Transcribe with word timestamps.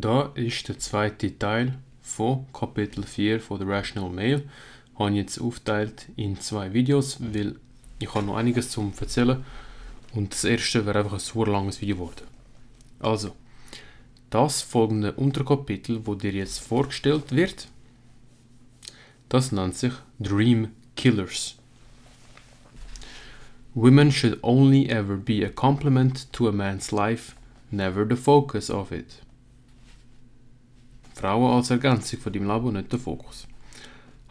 Da 0.00 0.30
ist 0.34 0.68
der 0.68 0.78
zweite 0.78 1.38
Teil 1.38 1.78
von 2.02 2.44
Kapitel 2.52 3.02
4 3.02 3.40
von 3.40 3.58
The 3.58 3.64
Rational 3.64 4.10
Male. 4.10 4.42
Habe 4.98 5.10
ich 5.12 5.16
jetzt 5.16 5.40
aufgeteilt 5.40 6.08
in 6.16 6.38
zwei 6.38 6.74
Videos, 6.74 7.16
weil 7.18 7.56
ich 7.98 8.14
habe 8.14 8.26
noch 8.26 8.36
einiges 8.36 8.68
zum 8.68 8.92
erzählen 9.00 9.42
und 10.12 10.34
das 10.34 10.44
erste 10.44 10.84
wäre 10.84 10.98
einfach 10.98 11.14
ein 11.14 11.18
super 11.18 11.50
langes 11.50 11.80
Video 11.80 11.96
geworden. 11.96 12.26
Also, 13.00 13.34
das 14.28 14.60
folgende 14.60 15.12
Unterkapitel, 15.12 16.06
wo 16.06 16.14
dir 16.14 16.32
jetzt 16.32 16.58
vorgestellt 16.58 17.34
wird, 17.34 17.68
das 19.30 19.50
nennt 19.50 19.76
sich 19.76 19.94
Dream 20.18 20.72
Killers. 20.94 21.56
Women 23.74 24.12
should 24.12 24.38
only 24.42 24.90
ever 24.90 25.16
be 25.16 25.42
a 25.46 25.48
complement 25.48 26.30
to 26.34 26.48
a 26.48 26.52
man's 26.52 26.90
life, 26.92 27.34
never 27.70 28.06
the 28.06 28.16
focus 28.16 28.68
of 28.68 28.92
it. 28.92 29.22
Frauen 31.16 31.50
als 31.50 31.70
Ergänzung 31.70 32.20
von 32.20 32.32
Leben 32.34 32.74
nicht 32.74 32.92
der 32.92 32.98
Fokus. 32.98 33.46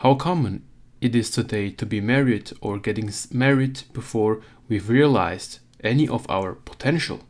How 0.04 0.16
common 0.16 0.62
it 1.02 1.16
is 1.16 1.32
today 1.32 1.72
to 1.72 1.84
be 1.84 2.00
married 2.00 2.54
or 2.62 2.80
getting 2.80 3.12
married 3.32 3.86
before 3.92 4.42
we've 4.70 4.88
realized 4.88 5.62
any 5.84 6.08
of 6.08 6.30
our 6.30 6.54
potential. 6.54 7.22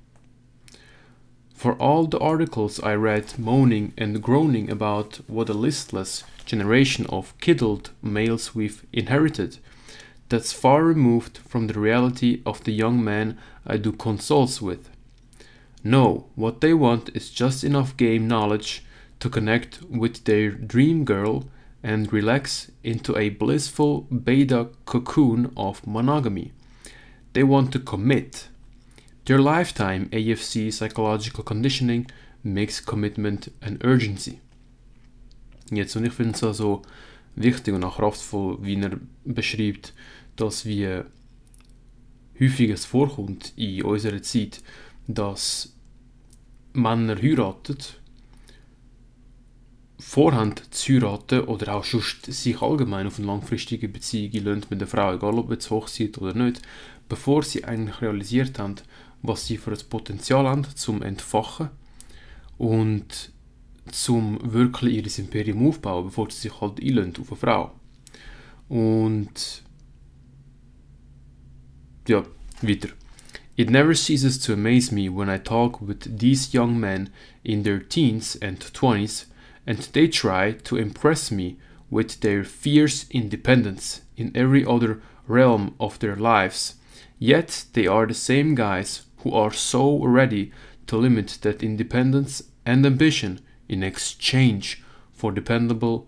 For 1.54 1.78
all 1.80 2.06
the 2.06 2.20
articles 2.20 2.82
I 2.84 2.96
read 2.96 3.40
moaning 3.40 3.94
and 3.98 4.22
groaning 4.22 4.70
about 4.70 5.22
what 5.28 5.48
a 5.48 5.54
listless 5.54 6.26
generation 6.46 7.06
of 7.06 7.34
kiddled 7.40 7.92
males 8.02 8.56
we've 8.56 8.86
inherited, 8.92 9.60
that's 10.28 10.52
far 10.52 10.84
removed 10.84 11.38
from 11.38 11.68
the 11.68 11.80
reality 11.80 12.42
of 12.46 12.62
the 12.66 12.74
young 12.74 13.02
men 13.02 13.38
I 13.66 13.78
do 13.78 13.94
consults 13.94 14.62
with. 14.62 14.90
No, 15.82 16.26
what 16.36 16.60
they 16.60 16.74
want 16.74 17.10
is 17.16 17.30
just 17.30 17.64
enough 17.64 17.96
game 17.96 18.28
knowledge 18.28 18.85
to 19.26 19.30
connect 19.32 19.82
with 19.90 20.24
their 20.26 20.52
dream 20.52 21.04
girl 21.04 21.46
and 21.82 22.14
relax 22.14 22.72
into 22.84 23.18
a 23.18 23.30
blissful 23.30 24.02
beta 24.02 24.70
cocoon 24.86 25.52
of 25.58 25.86
monogamy. 25.88 26.52
They 27.34 27.42
want 27.44 27.72
to 27.72 27.80
commit. 27.80 28.50
Their 29.26 29.40
lifetime 29.40 30.10
AFC 30.12 30.72
psychological 30.72 31.44
conditioning 31.44 32.06
makes 32.44 32.80
commitment 32.80 33.52
an 33.64 33.80
urgency. 33.84 34.42
Jetzt, 35.72 35.96
und 35.96 36.06
ich 36.06 36.14
finde 36.14 36.36
es 36.36 36.44
also 36.44 36.84
wichtig 37.36 37.74
und 37.74 37.84
auch 37.84 37.98
kraftvoll, 37.98 38.60
wie 38.62 38.80
er 38.80 39.00
beschreibt, 39.24 39.96
dass 40.36 40.66
wir 40.66 41.08
häufig 42.40 42.70
es 42.70 42.86
vorkommt 42.86 43.54
in 43.56 43.82
unserer 43.82 44.22
Zeit, 44.22 44.62
dass 45.08 45.74
Männer 46.74 47.16
heiraten 47.20 47.78
vorhand 49.98 50.74
zu 50.74 50.94
heiraten 50.94 51.42
oder 51.42 51.76
auch 51.76 51.84
sonst 51.84 52.26
sich 52.26 52.62
allgemein 52.62 53.08
auf 53.08 53.18
eine 53.18 53.28
langfristige 53.28 53.88
Beziehung 53.88 54.44
lönt 54.44 54.70
mit 54.70 54.82
der 54.82 54.88
Frau, 54.88 55.14
egal 55.14 55.36
ob 55.36 55.52
jetzt 55.52 55.70
Hochzeit 55.70 56.18
oder 56.18 56.34
nicht, 56.34 56.62
bevor 57.08 57.44
sie 57.44 57.64
eigentlich 57.64 58.02
realisiert 58.02 58.60
haben, 58.60 58.76
was 59.22 59.48
sie 59.48 59.58
für 59.58 59.72
ein 59.72 59.90
Potenzial 59.90 60.48
haben 60.48 60.66
zum 60.76 61.02
Entfachen 61.02 61.70
und 62.58 63.32
zum 63.92 64.40
wirklich 64.54 64.96
ihr 64.96 65.24
Imperium 65.24 65.68
aufbauen, 65.68 66.06
bevor 66.06 66.30
sie 66.30 66.50
sich 66.50 66.62
halt 66.62 66.82
einlönt 66.82 67.20
auf 67.20 67.32
eine 67.32 67.40
Frau. 67.40 67.72
Und 68.68 69.64
ja, 72.08 72.24
weiter. 72.62 72.90
It 73.58 73.70
never 73.70 73.94
ceases 73.94 74.40
to 74.40 74.54
amaze 74.54 74.94
me 74.94 75.10
when 75.10 75.30
I 75.30 75.38
talk 75.38 75.80
with 75.88 76.18
these 76.18 76.50
young 76.52 76.78
men 76.78 77.10
in 77.44 77.64
their 77.64 77.88
teens 77.88 78.38
and 78.42 78.62
20s 78.62 79.28
and 79.66 79.80
they 79.94 80.08
try 80.08 80.52
to 80.52 80.78
impress 80.78 81.32
me 81.32 81.58
with 81.90 82.20
their 82.22 82.44
fierce 82.44 83.06
independence 83.10 84.02
in 84.18 84.32
every 84.36 84.66
other 84.66 85.02
realm 85.28 85.74
of 85.80 86.00
their 86.00 86.16
lives. 86.16 86.76
Yet 87.20 87.66
they 87.74 87.88
are 87.88 88.06
the 88.06 88.14
same 88.14 88.56
guys 88.56 89.04
who 89.24 89.34
are 89.34 89.52
so 89.52 90.04
ready 90.04 90.52
to 90.88 90.98
limit 90.98 91.40
that 91.42 91.64
independence 91.64 92.44
and 92.66 92.86
ambition 92.86 93.40
in 93.68 93.84
exchange 93.84 94.84
for 95.12 95.32
dependable 95.32 96.08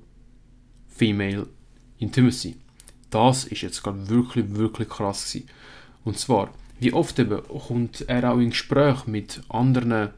female 0.88 1.48
intimacy. 2.00 2.56
Das 3.10 3.46
ist 3.46 3.62
jetzt 3.62 3.84
gerade 3.84 4.10
wirklich, 4.10 4.56
wirklich 4.56 4.90
krass 4.90 5.32
gewesen. 5.32 5.50
Und 6.04 6.20
zwar, 6.20 6.54
wie 6.80 6.94
oft 6.94 7.18
eben 7.20 7.42
kommt 7.44 8.02
er 8.08 8.32
auch 8.32 8.38
in 8.38 8.50
Gespräch 8.50 9.08
mit 9.08 9.42
anderen 9.50 10.10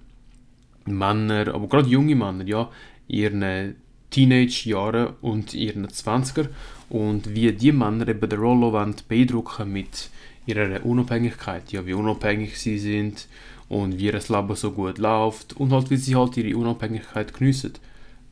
Männern, 0.85 1.50
aber 1.50 1.67
gerade 1.67 1.89
junge 1.89 2.16
Männer, 2.16 2.45
ja, 2.45 2.69
ihren 3.09 3.75
Teenage-Jahren 4.11 5.15
und 5.21 5.53
ihren 5.53 5.87
20er 5.87 6.47
und 6.89 7.33
wie 7.33 7.51
die 7.51 7.71
Männer 7.71 8.07
eben 8.07 8.29
den 8.29 8.39
Rollo 8.39 8.71
beeindrucken 9.07 9.71
mit 9.71 10.09
ihrer 10.45 10.83
Unabhängigkeit, 10.85 11.71
ja, 11.71 11.85
wie 11.85 11.93
unabhängig 11.93 12.57
sie 12.59 12.79
sind 12.79 13.27
und 13.67 13.99
wie 13.99 14.05
ihr 14.05 14.13
Leben 14.13 14.55
so 14.55 14.71
gut 14.71 14.97
läuft 14.97 15.53
und 15.57 15.71
halt 15.71 15.89
wie 15.89 15.97
sie 15.97 16.15
halt 16.15 16.37
ihre 16.37 16.57
Unabhängigkeit 16.57 17.33
geniessen. 17.33 17.73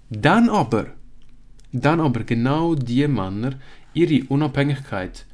Dann 0.09 0.49
aber, 0.49 0.88
dann 1.71 1.99
aber 1.99 2.23
genau 2.23 2.73
die 2.73 3.07
Männer 3.07 3.59
ihre 3.94 4.25
Unabhängigkeit 4.29 5.25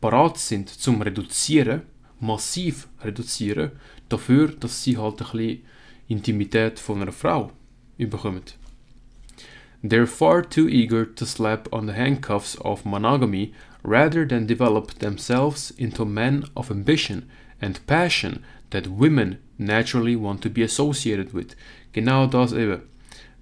parat 0.00 0.38
sind 0.38 0.68
zum 0.68 1.00
Reduzieren, 1.02 1.82
massiv 2.20 2.88
reduzieren, 3.02 3.72
dafür, 4.08 4.48
dass 4.48 4.84
sie 4.84 4.98
halt 4.98 5.20
ein 5.20 5.30
bisschen 5.32 5.62
Intimität 6.08 6.78
von 6.78 7.02
einer 7.02 7.12
Frau 7.12 7.50
überkommen. 7.96 8.42
They're 9.86 10.06
far 10.06 10.40
too 10.40 10.66
eager 10.66 11.04
to 11.04 11.26
slap 11.26 11.68
on 11.70 11.84
the 11.84 11.92
handcuffs 11.92 12.56
of 12.62 12.86
monogamy 12.86 13.52
rather 13.82 14.24
than 14.24 14.46
develop 14.46 14.94
themselves 14.94 15.72
into 15.76 16.06
men 16.06 16.44
of 16.56 16.70
ambition 16.70 17.28
and 17.60 17.86
passion 17.86 18.42
that 18.70 18.86
women 18.86 19.40
naturally 19.58 20.16
want 20.16 20.40
to 20.40 20.48
be 20.48 20.62
associated 20.62 21.34
with. 21.34 21.54
Genau 21.92 22.26
das 22.26 22.54
eben. 22.54 22.80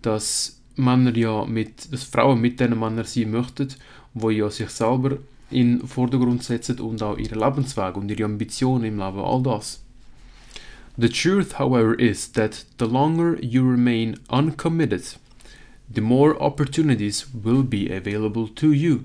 Dass 0.02 0.58
Männer 0.76 1.16
ja 1.16 1.44
mit, 1.44 1.92
dass 1.92 2.02
Frauen 2.02 2.40
mit 2.40 2.58
diesen 2.58 2.76
Männern 2.78 3.04
sein 3.04 3.30
möchten, 3.30 3.68
wo 4.12 4.30
ja 4.30 4.50
sich 4.50 4.70
selber 4.70 5.18
in 5.52 5.86
Vordergrund 5.86 6.42
setzen 6.42 6.80
und 6.80 7.02
auch 7.04 7.18
ihren 7.18 7.38
Lebensweg 7.38 7.96
und 7.96 8.10
ihre 8.10 8.24
Ambitionen 8.24 8.84
im 8.84 8.98
Leben, 8.98 9.20
all 9.20 9.42
das. 9.44 9.80
The 10.96 11.08
truth, 11.08 11.58
however, 11.58 11.94
is 11.98 12.32
that 12.32 12.66
the 12.78 12.86
longer 12.86 13.38
you 13.40 13.62
remain 13.62 14.18
uncommitted, 14.28 15.16
the 15.92 16.00
more 16.00 16.40
opportunities 16.42 17.26
will 17.32 17.62
be 17.62 17.90
available 17.90 18.48
to 18.48 18.72
you. 18.72 19.04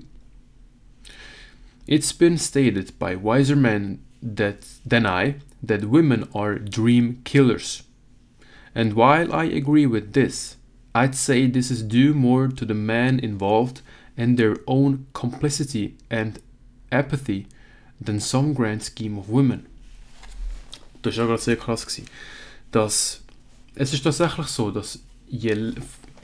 It's 1.86 2.12
been 2.12 2.38
stated 2.38 2.98
by 2.98 3.14
wiser 3.14 3.56
men 3.56 4.00
that, 4.22 4.66
than 4.84 5.06
I 5.06 5.36
that 5.62 5.86
women 5.86 6.28
are 6.34 6.56
dream 6.56 7.20
killers. 7.24 7.82
And 8.74 8.92
while 8.92 9.32
I 9.32 9.44
agree 9.44 9.86
with 9.86 10.12
this, 10.12 10.56
I'd 10.94 11.14
say 11.14 11.46
this 11.46 11.70
is 11.70 11.82
due 11.82 12.14
more 12.14 12.48
to 12.48 12.64
the 12.64 12.74
men 12.74 13.18
involved 13.20 13.82
and 14.16 14.36
their 14.36 14.56
own 14.66 15.06
complicity 15.12 15.96
and 16.10 16.40
apathy 16.90 17.46
than 18.00 18.20
some 18.20 18.52
grand 18.52 18.82
scheme 18.82 19.18
of 19.18 19.28
women. 19.28 19.66
Das 21.02 21.16
ja 21.16 21.24
gerade 21.24 21.40
sehr 21.40 21.56
krass. 21.56 21.86
Gewesen. 21.86 22.06
Es 23.74 23.92
ist 23.92 24.02
tatsächlich 24.02 24.48
so, 24.48 24.72
dass 24.72 24.98
je 25.28 25.72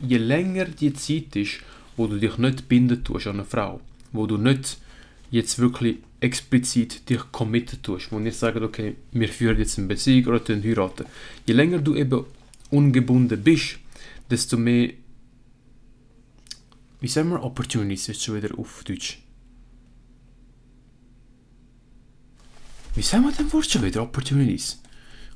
je 0.01 0.19
länger 0.19 0.67
die 0.67 0.93
Zeit 0.93 1.37
ist, 1.37 1.61
wo 1.97 2.07
du 2.07 2.19
dich 2.19 2.39
nicht 2.39 2.69
binden 2.69 3.05
tust 3.05 3.27
an 3.27 3.35
eine 3.37 3.45
Frau, 3.45 3.81
wo 4.13 4.27
du 4.27 4.37
nicht 4.37 4.79
jetzt 5.31 5.59
wirklich 5.59 5.99
explizit 6.21 7.09
dich 7.09 7.21
committen 7.33 7.83
tust, 7.83 8.11
wo 8.11 8.19
nicht 8.19 8.39
sagen, 8.39 8.65
okay, 8.65 8.97
wir 9.13 9.29
führen 9.29 9.59
jetzt 9.59 9.79
eine 9.79 9.89
Beziehung 9.89 10.35
oder 10.35 10.55
heiraten. 10.63 11.07
Je 11.47 11.55
länger 11.55 11.79
du 11.79 11.95
eben 11.95 12.25
ungebunden 12.71 13.43
bist, 13.43 13.79
desto 14.31 14.57
mehr, 14.57 14.91
wie 17.01 17.09
sagen 17.09 17.31
wir, 17.31 17.43
Opportunities 17.43 18.09
ist 18.09 18.23
schon 18.23 18.37
wieder 18.37 18.59
auf 18.59 18.85
Deutsch. 18.85 19.21
Wie 22.95 23.03
sagen 23.03 23.25
wir 23.25 23.33
denn 23.33 23.53
Wort 23.53 23.69
schon 23.69 23.83
wieder? 23.83 24.03
Opportunities. 24.03 24.81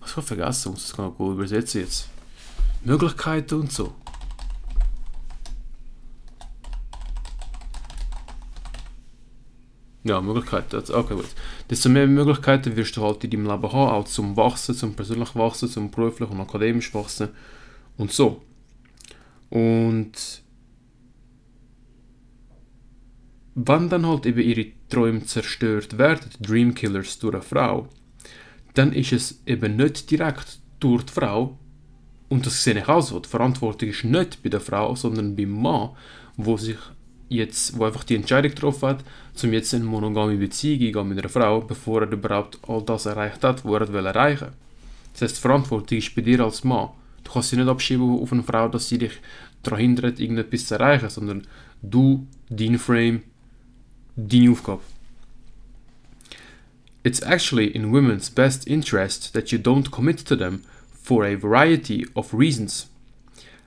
Ich 0.04 0.12
habe 0.12 0.20
es 0.20 0.26
vergessen, 0.28 0.72
muss 0.72 0.84
es 0.84 0.96
gut 0.96 1.34
übersetzen 1.34 1.80
jetzt. 1.80 2.08
Möglichkeiten 2.84 3.56
und 3.56 3.72
so. 3.72 3.94
Ja, 10.08 10.22
Möglichkeiten. 10.22 10.76
Also, 10.76 10.96
okay, 10.96 11.14
gut. 11.14 11.28
Desto 11.68 11.90
mehr 11.90 12.06
Möglichkeiten 12.06 12.74
wirst 12.76 12.96
du 12.96 13.02
halt 13.02 13.22
in 13.24 13.30
deinem 13.30 13.46
Leben 13.46 13.72
haben, 13.72 13.90
auch 13.90 14.04
zum 14.04 14.38
Wachsen, 14.38 14.74
zum 14.74 14.94
persönlich 14.94 15.34
Wachsen, 15.34 15.68
zum 15.68 15.90
beruflich 15.90 16.30
und 16.30 16.40
akademisch 16.40 16.94
Wachsen 16.94 17.28
und 17.98 18.10
so. 18.10 18.40
Und 19.50 20.12
wenn 23.54 23.88
dann 23.90 24.06
halt 24.06 24.24
eben 24.24 24.40
ihre 24.40 24.66
Träume 24.88 25.26
zerstört 25.26 25.98
werden, 25.98 26.30
Dreamkillers 26.40 27.18
durch 27.18 27.34
eine 27.34 27.42
Frau, 27.42 27.88
dann 28.72 28.94
ist 28.94 29.12
es 29.12 29.42
eben 29.44 29.76
nicht 29.76 30.10
direkt 30.10 30.60
durch 30.80 31.04
die 31.04 31.12
Frau, 31.12 31.58
und 32.30 32.46
das 32.46 32.64
sehe 32.64 32.78
ich 32.78 32.88
auch 32.88 33.02
so, 33.02 33.20
die 33.20 33.28
Verantwortung 33.28 33.90
ist 33.90 34.04
nicht 34.04 34.42
bei 34.42 34.48
der 34.48 34.60
Frau, 34.60 34.94
sondern 34.94 35.36
beim 35.36 35.50
Mann, 35.50 35.90
wo 36.36 36.56
sich 36.56 36.78
jetzt, 37.28 37.78
wo 37.78 37.84
einfach 37.84 38.04
die 38.04 38.16
Entscheidung 38.16 38.50
getroffen 38.50 38.88
hat, 38.88 39.04
um 39.42 39.52
jetzt 39.52 39.72
in 39.72 39.82
eine 39.82 39.90
monogame 39.90 40.36
Beziehung 40.36 40.86
eingehen 40.86 41.08
mit 41.08 41.18
einer 41.18 41.28
Frau, 41.28 41.60
bevor 41.60 42.02
er 42.02 42.12
überhaupt 42.12 42.58
all 42.66 42.82
das 42.82 43.06
erreicht 43.06 43.44
hat, 43.44 43.64
was 43.64 43.80
er 43.80 43.92
will 43.92 44.06
erreichen 44.06 44.48
Das 45.12 45.22
heißt, 45.22 45.36
die 45.36 45.40
Verantwortung 45.40 45.98
ist 45.98 46.14
bei 46.14 46.22
dir 46.22 46.40
als 46.40 46.64
Mann. 46.64 46.90
Du 47.24 47.32
kannst 47.32 47.50
sie 47.50 47.56
nicht 47.56 47.68
abschieben 47.68 48.20
auf 48.20 48.32
eine 48.32 48.42
Frau, 48.42 48.68
dass 48.68 48.88
sie 48.88 48.98
dich 48.98 49.12
daran 49.62 49.80
hindert, 49.80 50.20
irgendetwas 50.20 50.66
zu 50.66 50.74
erreichen, 50.74 51.10
sondern 51.10 51.46
du, 51.82 52.26
dein 52.48 52.78
Frame, 52.78 53.22
deine 54.16 54.50
Aufgabe. 54.50 54.82
It's 57.04 57.20
actually 57.22 57.68
in 57.68 57.92
women's 57.92 58.28
best 58.28 58.66
interest 58.66 59.32
that 59.32 59.50
you 59.52 59.58
don't 59.58 59.90
commit 59.90 60.26
to 60.26 60.36
them 60.36 60.62
for 61.02 61.24
a 61.24 61.36
variety 61.36 62.06
of 62.14 62.34
reasons. 62.34 62.88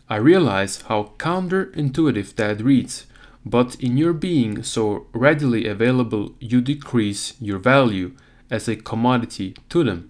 I 0.09 0.17
realize 0.17 0.83
how 0.89 1.13
counterintuitive 1.17 2.35
that 2.35 2.61
reads, 2.61 3.07
but 3.45 3.75
in 3.75 3.97
your 3.97 4.13
being 4.13 4.63
so 4.63 5.07
readily 5.13 5.67
available, 5.67 6.35
you 6.39 6.61
decrease 6.61 7.33
your 7.39 7.59
value 7.59 8.11
as 8.49 8.67
a 8.67 8.75
commodity 8.75 9.55
to 9.69 9.83
them. 9.83 10.09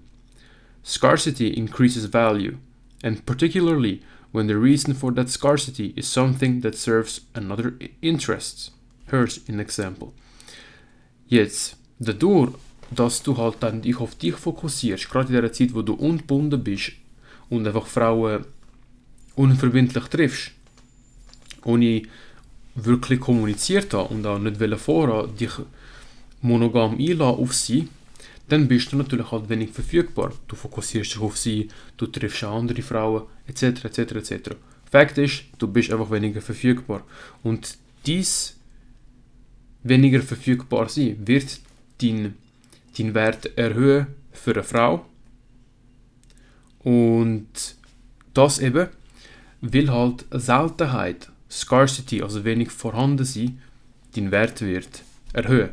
Scarcity 0.83 1.55
increases 1.55 2.05
value, 2.05 2.57
and 3.03 3.25
particularly 3.25 4.01
when 4.31 4.47
the 4.47 4.57
reason 4.57 4.93
for 4.93 5.11
that 5.11 5.29
scarcity 5.29 5.93
is 5.95 6.07
something 6.07 6.61
that 6.61 6.75
serves 6.75 7.21
another 7.35 7.77
interest. 8.01 8.71
Here's 9.09 9.39
an 9.47 9.59
example. 9.59 10.13
Jetzt, 11.27 11.75
dadurch, 11.99 12.55
dass 12.89 13.23
du 13.23 13.37
halt 13.37 13.61
dann 13.61 13.81
dich 13.81 13.99
auf 13.99 14.15
dich 14.15 14.35
fokussierst, 14.35 15.09
gerade 15.09 15.33
in 15.33 15.41
der 15.41 15.53
Zeit, 15.53 15.73
wo 15.73 15.81
du 15.81 15.93
ungebunden 15.93 16.63
bist 16.63 16.93
und 17.49 17.67
einfach 17.67 17.87
Frauen 17.87 18.45
unverbindlich 19.35 20.05
triffst, 20.05 20.51
ohne 21.63 22.03
wirklich 22.75 23.19
kommuniziert 23.19 23.93
haben 23.93 24.15
und 24.15 24.25
auch 24.25 24.39
nicht 24.39 24.79
vorher 24.79 25.27
dich 25.27 25.51
monogam 26.41 26.97
einlassen 26.97 27.43
auf 27.43 27.53
sie, 27.53 27.87
dann 28.49 28.67
bist 28.67 28.91
du 28.91 28.97
natürlich 28.97 29.31
halt 29.31 29.49
wenig 29.49 29.71
verfügbar. 29.71 30.33
Du 30.47 30.55
fokussierst 30.55 31.13
dich 31.13 31.21
auf 31.21 31.37
sie, 31.37 31.69
du 31.97 32.07
triffst 32.07 32.43
andere 32.43 32.81
Frauen, 32.81 33.23
etc. 33.47 33.85
etc. 33.85 33.99
etc. 33.99 34.51
Fakt 34.89 35.17
ist, 35.17 35.43
du 35.57 35.67
bist 35.67 35.91
einfach 35.91 36.11
weniger 36.11 36.41
verfügbar. 36.41 37.03
Und 37.43 37.77
dies 38.05 38.57
weniger 39.83 40.21
verfügbar 40.21 40.89
sein 40.89 41.15
wird 41.25 41.59
deinen 42.01 42.35
dein 42.97 43.13
Wert 43.13 43.57
erhöhen 43.57 44.07
für 44.31 44.51
eine 44.51 44.63
Frau. 44.63 45.05
Und 46.79 47.75
das 48.33 48.59
eben, 48.59 48.89
weil 49.61 49.91
halt 49.91 50.25
Seltenheit 50.31 51.30
Scarcity, 51.51 52.21
also 52.21 52.45
wenig 52.45 52.71
vorhanden 52.71 53.25
sein, 53.25 53.59
den 54.15 54.31
Wert 54.31 54.61
wird 54.61 55.03
erhöhen. 55.33 55.71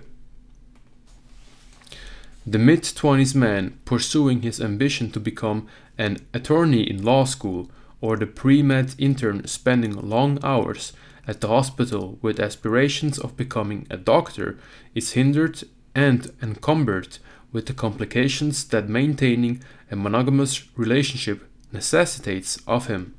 The 2.44 2.58
mid-20s 2.58 3.36
man 3.36 3.78
pursuing 3.84 4.42
his 4.42 4.60
ambition 4.60 5.12
to 5.12 5.20
become 5.20 5.68
an 5.96 6.18
attorney 6.32 6.82
in 6.82 7.04
law 7.04 7.24
school 7.24 7.68
or 8.00 8.16
the 8.16 8.26
pre-med 8.26 8.94
intern 8.98 9.46
spending 9.46 9.92
long 9.92 10.42
hours 10.42 10.94
at 11.26 11.40
the 11.40 11.48
hospital 11.48 12.18
with 12.22 12.40
aspirations 12.40 13.18
of 13.18 13.36
becoming 13.36 13.86
a 13.90 13.96
doctor 13.96 14.58
is 14.94 15.12
hindered 15.12 15.62
and 15.94 16.32
encumbered 16.42 17.18
with 17.52 17.66
the 17.66 17.74
complications 17.74 18.64
that 18.68 18.88
maintaining 18.88 19.62
a 19.90 19.96
monogamous 19.96 20.64
relationship 20.76 21.46
necessitates 21.70 22.58
of 22.66 22.86
him. 22.86 23.14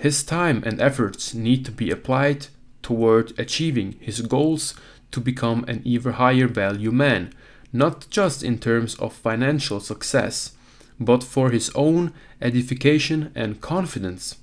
His 0.00 0.22
time 0.22 0.62
and 0.64 0.80
efforts 0.80 1.34
need 1.34 1.66
to 1.66 1.70
be 1.70 1.90
applied 1.90 2.46
toward 2.82 3.38
achieving 3.38 3.96
his 4.00 4.22
goals 4.22 4.72
to 5.10 5.20
become 5.20 5.62
an 5.68 5.82
even 5.84 6.14
higher 6.14 6.48
value 6.48 6.90
man, 6.90 7.34
not 7.70 8.08
just 8.08 8.42
in 8.42 8.58
terms 8.58 8.94
of 8.94 9.12
financial 9.12 9.78
success, 9.78 10.52
but 10.98 11.22
for 11.22 11.50
his 11.50 11.70
own 11.74 12.14
edification 12.40 13.30
and 13.34 13.60
confidence. 13.60 14.38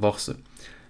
Wachsen. 0.00 0.42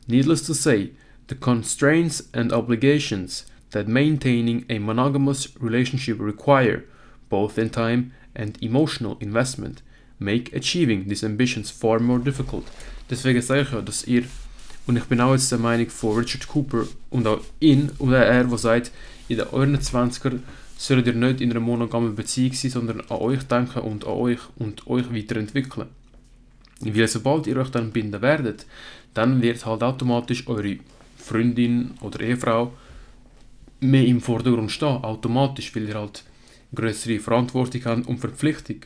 Needless 0.06 0.47
to 0.47 0.55
say, 0.55 0.93
the 1.26 1.35
constraints 1.35 2.23
and 2.32 2.53
obligations 2.53 3.44
that 3.71 3.88
maintaining 3.88 4.64
a 4.71 4.79
monogamous 4.79 5.49
relationship 5.59 6.21
require, 6.21 6.85
both 7.29 7.59
in 7.59 7.71
time 7.71 8.12
and 8.37 8.56
emotional 8.62 9.19
investment, 9.21 9.82
make 10.19 10.55
achieving 10.56 11.09
these 11.09 11.25
ambitions 11.25 11.70
far 11.70 12.00
more 12.00 12.20
difficult. 12.20 12.65
Deswegen 13.11 13.41
sage 13.43 13.62
ich 13.62 13.73
ja, 13.73 13.81
dass 13.81 14.06
ihr, 14.06 14.25
und 14.87 14.97
ich 14.97 15.05
bin 15.05 15.20
auch 15.20 15.32
jetzt 15.32 15.50
der 15.50 15.59
Meinung 15.59 15.88
von 15.88 16.19
Richard 16.19 16.47
Cooper 16.49 16.85
und 17.11 17.26
auch 17.26 17.41
ihn 17.61 17.91
und 17.99 18.12
er, 18.12 18.44
der 18.44 18.59
sagt, 18.59 18.91
in 19.29 19.37
den 19.37 19.47
euren 19.49 19.76
20er 19.76 20.38
sollt 20.76 21.06
ihr 21.06 21.12
nicht 21.12 21.41
in 21.41 21.50
einer 21.50 21.61
monogamen 21.61 22.15
Beziehung 22.15 22.53
sein, 22.53 22.70
sondern 22.70 23.00
an 23.03 23.19
euch 23.19 23.43
denken 23.44 23.81
und 23.81 24.06
an 24.06 24.12
euch 24.12 24.41
und 24.56 24.87
euch 24.87 25.12
weiterentwickeln. 25.12 25.88
Weil 26.81 27.09
sobald 27.09 27.47
ihr 27.47 27.56
euch 27.56 27.71
dann 27.71 27.91
binden 27.91 28.23
werdet, 28.23 28.67
dann 29.14 29.43
wird 29.43 29.67
halt 29.67 29.82
automatisch 29.82 30.47
eure 30.47 30.79
Freundin 31.17 31.94
oder 32.00 32.21
Ehefrau 32.21 32.73
mehr 33.81 34.06
im 34.06 34.21
Vordergrund 34.21 34.71
stehen, 34.71 35.03
automatisch, 35.03 35.75
weil 35.75 35.88
ihr 35.88 35.94
halt 35.94 36.25
größere 36.75 37.19
Verantwortung 37.19 37.85
habt 37.85 38.06
und 38.06 38.19
Verpflichtung 38.19 38.76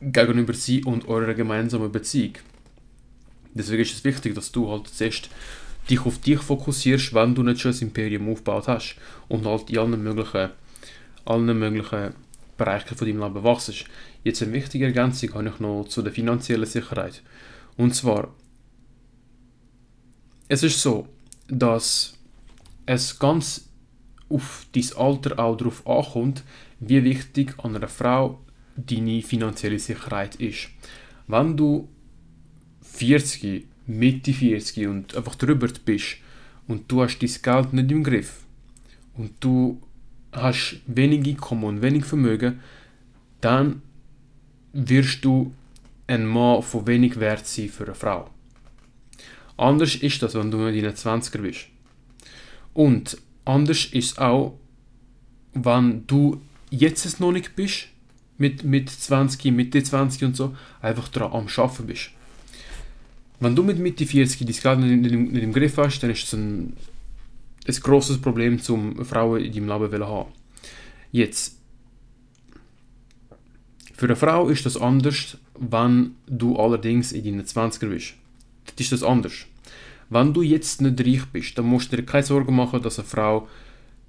gegenüber 0.00 0.54
sie 0.54 0.84
und 0.84 1.08
eurer 1.08 1.34
gemeinsamen 1.34 1.90
Beziehung. 1.90 2.34
Deswegen 3.54 3.82
ist 3.82 3.94
es 3.94 4.04
wichtig, 4.04 4.34
dass 4.34 4.52
du 4.52 4.70
halt 4.70 4.88
zuerst 4.88 5.30
dich 5.90 6.04
auf 6.04 6.18
dich 6.18 6.40
fokussierst, 6.40 7.14
wenn 7.14 7.34
du 7.34 7.42
nicht 7.42 7.60
schon 7.60 7.72
ein 7.72 7.78
Imperium 7.80 8.30
aufgebaut 8.30 8.68
hast 8.68 8.96
und 9.28 9.46
halt 9.46 9.70
in 9.70 9.78
allen 9.78 10.02
möglichen, 10.02 10.50
allen 11.24 11.58
möglichen 11.58 12.14
Bereichen 12.56 12.96
von 12.96 13.06
deinem 13.06 13.22
Leben 13.22 13.44
wachst. 13.44 13.84
Jetzt 14.22 14.42
eine 14.42 14.52
wichtige 14.52 14.86
Ergänzung 14.86 15.34
habe 15.34 15.48
ich 15.48 15.60
noch 15.60 15.84
zu 15.88 16.02
der 16.02 16.12
finanziellen 16.12 16.66
Sicherheit. 16.66 17.22
Und 17.76 17.94
zwar, 17.94 18.34
es 20.48 20.62
ist 20.62 20.82
so, 20.82 21.08
dass 21.48 22.14
es 22.86 23.18
ganz 23.18 23.68
auf 24.28 24.66
dein 24.72 24.96
Alter 24.96 25.38
auch 25.38 25.56
darauf 25.56 25.86
ankommt, 25.86 26.44
wie 26.80 27.02
wichtig 27.02 27.54
an 27.58 27.76
einer 27.76 27.88
Frau 27.88 28.40
deine 28.86 29.22
finanzielle 29.22 29.78
Sicherheit 29.78 30.36
ist. 30.36 30.68
Wenn 31.26 31.56
du 31.56 31.88
40, 32.82 33.66
Mitte 33.86 34.32
40 34.32 34.86
und 34.86 35.16
einfach 35.16 35.34
drüber 35.34 35.68
bist 35.84 36.16
und 36.66 36.90
du 36.90 37.02
hast 37.02 37.18
dein 37.18 37.42
Geld 37.42 37.72
nicht 37.72 37.90
im 37.90 38.04
Griff 38.04 38.40
und 39.16 39.32
du 39.40 39.80
hast 40.32 40.80
wenig 40.86 41.26
Einkommen 41.26 41.64
und 41.64 41.82
wenig 41.82 42.04
Vermögen, 42.04 42.60
dann 43.40 43.82
wirst 44.72 45.24
du 45.24 45.52
ein 46.06 46.26
Mann 46.26 46.62
von 46.62 46.86
wenig 46.86 47.18
Wert 47.18 47.46
sein 47.46 47.68
für 47.68 47.84
eine 47.84 47.94
Frau. 47.94 48.30
Anders 49.56 49.96
ist 49.96 50.22
das, 50.22 50.34
wenn 50.34 50.50
du 50.50 50.66
in 50.66 50.82
deinen 50.82 50.94
20er 50.94 51.38
bist. 51.38 51.66
Und 52.74 53.18
anders 53.44 53.86
ist 53.86 54.18
auch, 54.18 54.58
wenn 55.52 56.06
du 56.06 56.40
jetzt 56.70 57.20
noch 57.20 57.32
nicht 57.32 57.56
bist 57.56 57.88
mit, 58.38 58.64
mit 58.64 58.88
20, 58.88 59.52
Mitte 59.52 59.82
20 59.82 60.24
und 60.24 60.36
so, 60.36 60.56
einfach 60.80 61.08
dran 61.08 61.32
am 61.32 61.46
Arbeiten 61.48 61.86
bist. 61.86 62.10
Wenn 63.40 63.54
du 63.54 63.62
mit 63.62 63.78
Mitte 63.78 64.06
40 64.06 64.38
dein 64.46 64.46
Geld 64.46 64.78
nicht, 64.80 65.12
nicht, 65.12 65.32
nicht, 65.32 65.42
im 65.42 65.52
Griff 65.52 65.76
hast, 65.76 66.00
dann 66.00 66.10
ist 66.10 66.24
es 66.24 66.32
ein, 66.32 66.76
ein 67.66 67.74
grosses 67.80 68.18
Problem, 68.18 68.60
um 68.68 69.04
Frauen 69.04 69.44
in 69.44 69.52
deinem 69.52 69.82
Leben 69.82 69.92
zu 69.92 70.06
haben. 70.06 70.32
Jetzt, 71.12 71.56
für 73.94 74.06
eine 74.06 74.16
Frau 74.16 74.48
ist 74.48 74.66
das 74.66 74.76
anders, 74.76 75.36
wenn 75.58 76.14
du 76.26 76.56
allerdings 76.56 77.12
in 77.12 77.24
deinen 77.24 77.44
20er 77.44 77.88
bist. 77.88 78.14
Das 78.66 78.86
ist 78.86 78.92
das 78.92 79.02
anders. 79.02 79.46
Wenn 80.10 80.32
du 80.32 80.42
jetzt 80.42 80.80
nicht 80.80 81.00
reich 81.00 81.26
bist, 81.32 81.58
dann 81.58 81.66
musst 81.66 81.92
du 81.92 81.96
dir 81.96 82.04
keine 82.04 82.22
Sorgen 82.22 82.54
machen, 82.54 82.82
dass 82.82 82.98
eine 82.98 83.08
Frau 83.08 83.48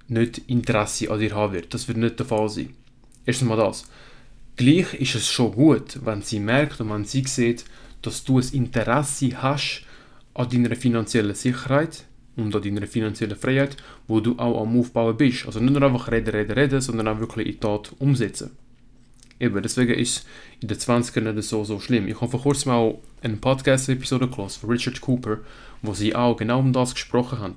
nicht 0.08 0.38
Interesse 0.48 1.10
an 1.10 1.20
dir 1.20 1.34
haben 1.34 1.52
wird. 1.52 1.74
Das 1.74 1.88
wird 1.88 1.98
nicht 1.98 2.18
der 2.18 2.26
Fall 2.26 2.48
sein. 2.48 2.70
Erstens 3.26 3.48
mal 3.48 3.56
das. 3.56 3.84
Gleich 4.56 4.94
ist 4.94 5.14
es 5.14 5.28
schon 5.28 5.52
gut, 5.52 5.98
wenn 6.04 6.22
sie 6.22 6.40
merkt 6.40 6.80
und 6.80 6.90
wenn 6.90 7.04
sie 7.04 7.24
sieht, 7.26 7.64
dass 8.02 8.24
du 8.24 8.38
ein 8.38 8.48
Interesse 8.52 9.42
hast 9.42 9.84
an 10.34 10.48
deiner 10.48 10.76
finanziellen 10.76 11.34
Sicherheit 11.34 12.04
und 12.36 12.54
an 12.54 12.62
deiner 12.62 12.86
finanziellen 12.86 13.36
Freiheit, 13.36 13.76
wo 14.06 14.20
du 14.20 14.38
auch 14.38 14.62
am 14.62 14.78
Aufbauen 14.78 15.16
bist. 15.16 15.46
Also 15.46 15.60
nicht 15.60 15.72
nur 15.72 15.82
einfach 15.82 16.10
reden, 16.10 16.30
reden, 16.30 16.52
reden, 16.52 16.80
sondern 16.80 17.08
auch 17.08 17.20
wirklich 17.20 17.46
in 17.46 17.60
Tat 17.60 17.92
umsetzen. 17.98 18.50
Eben, 19.38 19.62
deswegen 19.62 19.94
ist 19.94 20.26
in 20.60 20.68
den 20.68 20.76
20ern 20.76 21.32
nicht 21.32 21.48
so, 21.48 21.64
so 21.64 21.80
schlimm. 21.80 22.06
Ich 22.08 22.20
habe 22.20 22.30
vor 22.30 22.42
kurzem 22.42 22.72
auch 22.72 23.00
eine 23.22 23.36
Podcast-Episode 23.36 24.28
von 24.28 24.48
Richard 24.68 25.00
Cooper, 25.00 25.38
wo 25.80 25.94
sie 25.94 26.14
auch 26.14 26.36
genau 26.36 26.58
um 26.58 26.74
das 26.74 26.92
gesprochen 26.92 27.38
haben. 27.38 27.54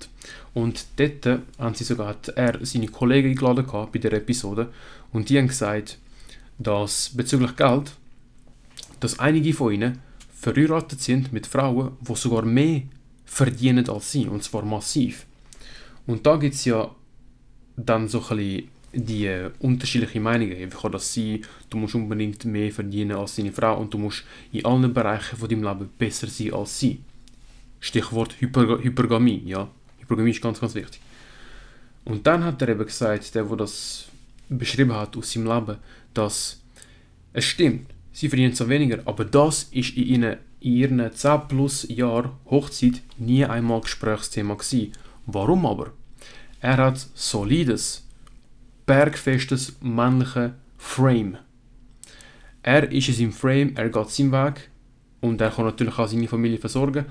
Und 0.54 0.86
dort 0.96 1.42
haben 1.60 1.76
sie 1.76 1.84
sogar 1.84 2.16
er 2.36 2.66
seine 2.66 2.88
Kollegen 2.88 3.32
eingeladen 3.32 3.66
bei 3.92 4.00
der 4.00 4.14
Episode 4.14 4.70
und 5.12 5.30
die 5.30 5.38
haben 5.38 5.50
gesagt, 5.50 5.98
dass 6.58 7.10
bezüglich 7.10 7.56
Geld, 7.56 7.92
dass 9.00 9.20
einige 9.20 9.54
von 9.54 9.74
ihnen 9.74 10.00
verheiratet 10.34 11.02
sind 11.02 11.34
mit 11.34 11.48
Frauen, 11.48 11.98
die 12.02 12.16
sogar 12.16 12.44
mehr 12.44 12.84
verdienen 13.26 13.90
als 13.90 14.12
sie, 14.12 14.28
und 14.28 14.44
zwar 14.44 14.64
massiv. 14.64 15.26
Und 16.06 16.26
da 16.26 16.36
gibt 16.36 16.56
es 16.56 16.66
ja 16.66 16.90
dann 17.76 18.08
so 18.08 18.24
ein 18.30 18.70
die 18.94 19.26
äh, 19.26 19.50
unterschiedlichen 19.60 20.22
Meinungen. 20.22 20.56
Wie 20.56 20.68
kann 20.68 20.92
das 20.92 21.14
sein, 21.14 21.42
du 21.70 21.78
musst 21.78 21.96
unbedingt 21.96 22.46
mehr 22.46 22.72
verdienen 22.72 23.18
als 23.18 23.36
deine 23.36 23.52
Frau 23.52 23.80
und 23.80 23.94
du 23.94 23.98
musst 23.98 24.24
in 24.52 24.66
allen 24.66 24.94
Bereichen 24.94 25.38
von 25.38 25.50
deinem 25.50 25.64
Leben 25.64 25.90
besser 25.98 26.28
sein 26.28 26.54
als 26.54 26.80
sie. 26.80 27.00
Stichwort 27.80 28.40
Hyper 28.40 28.82
Hypergamie, 28.82 29.42
ja. 29.46 29.68
Hypergamie 30.00 30.32
ist 30.32 30.42
ganz, 30.42 30.60
ganz 30.60 30.76
wichtig. 30.76 31.02
Und 32.06 32.28
dann 32.28 32.44
hat 32.44 32.62
er 32.62 32.70
eben 32.70 32.86
gesagt, 32.86 33.34
der, 33.34 33.44
der 33.44 33.58
das 33.58 34.08
beschrieben 34.58 34.94
hat 34.94 35.16
aus 35.18 35.32
seinem 35.32 35.48
Leben, 35.48 35.78
dass 36.14 36.62
es 37.34 37.46
stimmt, 37.46 37.88
sie 38.12 38.30
verdienen 38.30 38.54
zwar 38.54 38.70
weniger, 38.70 39.00
aber 39.06 39.26
das 39.26 39.64
ist 39.72 39.96
in, 39.98 40.04
ihnen, 40.04 40.38
in 40.60 40.74
ihren 40.74 41.12
10 41.14 41.48
plus 41.48 41.88
Jahren 41.90 42.32
Hochzeit 42.50 43.02
nie 43.18 43.46
einmal 43.46 43.82
Gesprächsthema 43.82 44.54
gewesen. 44.54 44.94
Warum 45.26 45.66
aber? 45.66 45.92
Er 46.62 46.78
hat 46.78 47.08
solides, 47.14 48.08
bergfestes 48.86 49.76
männliches 49.82 50.52
Frame. 50.78 51.38
Er 52.62 52.90
ist 52.92 53.10
in 53.10 53.14
seinem 53.14 53.32
Frame, 53.34 53.76
er 53.76 53.90
geht 53.90 54.10
seinen 54.10 54.32
Weg 54.32 54.70
und 55.20 55.42
er 55.42 55.52
kann 55.52 55.66
natürlich 55.66 55.98
auch 55.98 56.08
seine 56.08 56.28
Familie 56.28 56.58
versorgen 56.58 57.06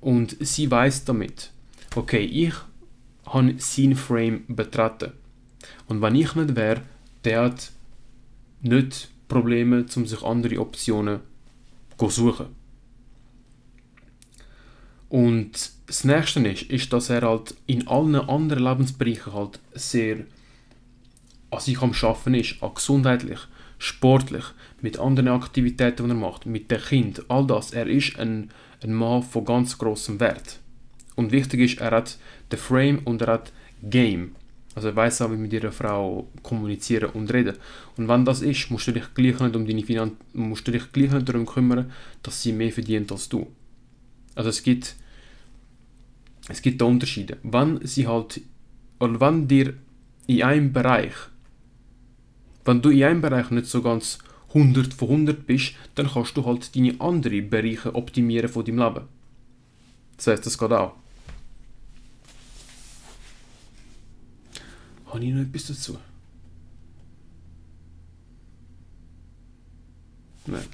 und 0.00 0.36
sie 0.40 0.70
weiß 0.70 1.04
damit, 1.04 1.50
okay, 1.96 2.24
ich 2.24 2.54
habe 3.26 3.54
seinen 3.58 3.96
Frame 3.96 4.44
betreten. 4.48 5.12
Und 5.86 6.02
wenn 6.02 6.14
ich 6.14 6.34
nicht 6.34 6.56
wäre, 6.56 6.82
der 7.24 7.42
hat 7.42 7.72
nicht 8.62 9.08
Probleme, 9.28 9.84
um 9.94 10.06
sich 10.06 10.22
andere 10.22 10.60
Optionen 10.60 11.20
zu 11.98 12.08
suchen. 12.08 12.46
Und 15.08 15.70
das 15.86 16.04
nächste 16.04 16.40
ist, 16.48 16.62
ist, 16.62 16.92
dass 16.92 17.10
er 17.10 17.22
halt 17.22 17.54
in 17.66 17.86
allen 17.86 18.16
anderen 18.16 18.64
Lebensbereichen 18.64 19.32
halt 19.32 19.60
sehr 19.74 20.24
an 21.50 21.60
sich 21.60 21.80
am 21.80 21.94
Schaffen 21.94 22.34
ist, 22.34 22.60
auch 22.62 22.74
gesundheitlich, 22.74 23.38
sportlich, 23.78 24.44
mit 24.80 24.98
anderen 24.98 25.28
Aktivitäten, 25.28 26.04
die 26.04 26.10
er 26.10 26.16
macht, 26.16 26.46
mit 26.46 26.70
dem 26.70 26.80
Kind, 26.80 27.30
all 27.30 27.46
das. 27.46 27.72
Er 27.72 27.86
ist 27.86 28.18
ein, 28.18 28.50
ein 28.82 28.92
Mann 28.92 29.22
von 29.22 29.44
ganz 29.44 29.78
großem 29.78 30.18
Wert. 30.20 30.58
Und 31.14 31.32
wichtig 31.32 31.60
ist, 31.60 31.80
er 31.80 31.92
hat 31.92 32.18
den 32.50 32.58
Frame 32.58 33.00
und 33.04 33.22
er 33.22 33.34
hat 33.34 33.52
Game. 33.82 34.34
Also 34.74 34.88
er 34.88 34.96
weiß 34.96 35.22
auch, 35.22 35.30
wie 35.30 35.36
mit 35.36 35.52
ihrer 35.52 35.70
Frau 35.70 36.28
kommunizieren 36.42 37.10
und 37.10 37.32
reden. 37.32 37.56
Und 37.96 38.08
wenn 38.08 38.24
das 38.24 38.42
ist, 38.42 38.70
musst 38.70 38.88
du 38.88 38.92
dich 38.92 39.14
gleich 39.14 39.38
nicht 39.38 39.54
um 39.54 39.66
deine 39.66 39.84
Finanzen, 39.84 40.16
musst 40.32 40.66
du 40.66 40.72
dich 40.72 40.90
gleich 40.92 41.12
nicht 41.12 41.28
darum 41.28 41.46
kümmern, 41.46 41.92
dass 42.22 42.42
sie 42.42 42.52
mehr 42.52 42.72
verdient 42.72 43.12
als 43.12 43.28
du. 43.28 43.46
Also 44.34 44.50
es 44.50 44.62
gibt, 44.62 44.96
es 46.48 46.60
gibt 46.60 46.80
da 46.80 46.86
Unterschiede. 46.86 47.36
Wenn 47.44 47.84
sie 47.86 48.06
halt, 48.06 48.40
oder 48.98 49.20
wenn 49.20 49.46
dir 49.46 49.74
in 50.26 50.42
einem 50.42 50.72
Bereich, 50.72 51.14
wenn 52.64 52.82
du 52.82 52.90
in 52.90 53.04
einem 53.04 53.20
Bereich 53.20 53.50
nicht 53.50 53.66
so 53.66 53.80
ganz 53.80 54.18
100 54.48 54.94
von 54.94 55.08
100 55.08 55.46
bist, 55.46 55.74
dann 55.94 56.08
kannst 56.08 56.36
du 56.36 56.44
halt 56.44 56.74
deine 56.74 57.00
anderen 57.00 57.48
Bereiche 57.48 57.94
optimieren 57.94 58.48
von 58.48 58.64
deinem 58.64 58.78
Leben. 58.78 59.08
Das 60.16 60.28
heißt, 60.28 60.46
das 60.46 60.58
geht 60.58 60.72
auch. 60.72 60.94
Noch 65.14 65.40
etwas 65.40 65.66
dazu? 65.68 65.98
Nein, 70.46 70.64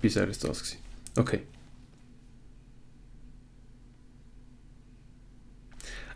bisher 0.00 0.28
ist 0.28 0.44
das 0.44 0.62
gewesen. 0.62 0.78
Okay. 1.16 1.40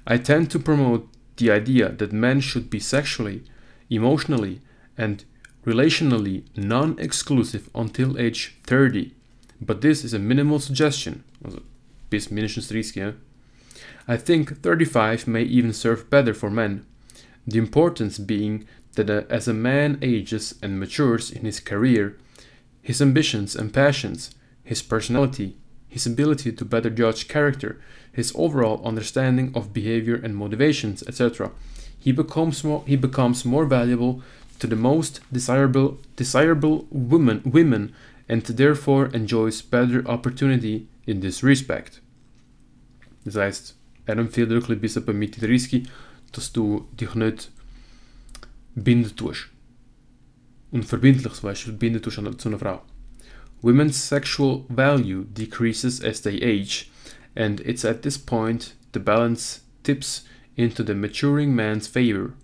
I 0.07 0.19
tend 0.19 0.53
to 0.53 0.59
promote 0.59 1.09
the 1.37 1.51
idea 1.51 1.91
that 1.97 2.13
men 2.13 2.41
should 2.41 2.71
be 2.71 2.79
sexually, 2.79 3.43
emotionally, 3.89 4.61
and 4.97 5.25
relationally 5.65 6.45
non 6.57 6.99
exclusive 6.99 7.71
until 7.75 8.19
age 8.19 8.55
30, 8.67 9.13
but 9.61 9.81
this 9.81 10.05
is 10.05 10.13
a 10.13 10.19
minimal 10.19 10.61
suggestion. 10.61 11.25
Bis 12.11 12.31
mindestens 12.31 12.69
30, 12.69 13.01
ja. 13.01 13.13
I 14.07 14.17
think 14.17 14.63
35 14.63 15.27
may 15.27 15.43
even 15.43 15.73
serve 15.73 16.09
better 16.09 16.35
for 16.35 16.51
men. 16.51 16.85
The 17.47 17.59
importance 17.59 18.19
being 18.19 18.67
that 18.95 19.11
uh, 19.11 19.23
as 19.31 19.47
a 19.47 19.55
man 19.55 19.99
ages 20.03 20.55
and 20.63 20.81
matures 20.81 21.31
in 21.31 21.45
his 21.45 21.61
career, 21.61 22.19
his 22.83 23.01
ambitions 23.01 23.55
and 23.55 23.73
passions, 23.73 24.35
his 24.65 24.83
personality, 24.83 25.57
his 25.89 26.07
ability 26.07 26.53
to 26.53 26.65
better 26.65 26.91
judge 26.91 27.29
character, 27.29 27.81
his 28.13 28.33
overall 28.35 28.85
understanding 28.85 29.53
of 29.55 29.73
behavior 29.73 30.17
and 30.17 30.37
motivations, 30.37 31.03
etc., 31.07 31.51
he 31.99 32.13
becomes 32.13 32.63
more, 32.63 32.85
he 32.87 32.97
becomes 32.97 33.45
more 33.45 33.65
valuable 33.65 34.23
to 34.59 34.67
the 34.67 34.77
most 34.77 35.21
desirable 35.33 35.99
desirable 36.17 36.87
women 36.91 37.43
women 37.45 37.93
and 38.29 38.43
therefore 38.43 39.07
enjoys 39.07 39.63
better 39.63 40.07
opportunity 40.09 40.89
in 41.07 41.21
this 41.21 41.43
respect. 41.43 42.01
Er 44.09 44.19
empfiehlt 44.19 44.51
wirklich 44.51 44.81
bis 44.81 44.97
etwa 44.97 45.13
Mitte 45.13 45.41
30, 45.41 45.89
dass 46.37 46.53
du 46.53 46.89
dich 46.99 47.15
nicht 47.15 47.51
binden 48.75 49.17
tust. 49.17 49.49
Und 50.71 50.85
verbindlich 50.85 51.33
zum 51.33 51.49
Beispiel 51.49 51.73
binden 51.73 52.03
tust 52.03 52.21
zu 52.39 52.49
einer 52.49 52.59
Frau. 52.59 52.83
Women's 53.63 54.09
sexual 54.09 54.65
value 54.69 55.25
decreases 55.25 56.03
as 56.03 56.21
they 56.21 56.43
age 56.43 56.91
and 57.35 57.61
it's 57.61 57.85
at 57.85 58.03
this 58.03 58.19
point 58.19 58.75
the 58.93 59.01
balance 59.01 59.61
tips 59.83 60.25
into 60.57 60.83
the 60.83 60.95
maturing 60.95 61.55
man's 61.55 61.87
favor. 61.87 62.35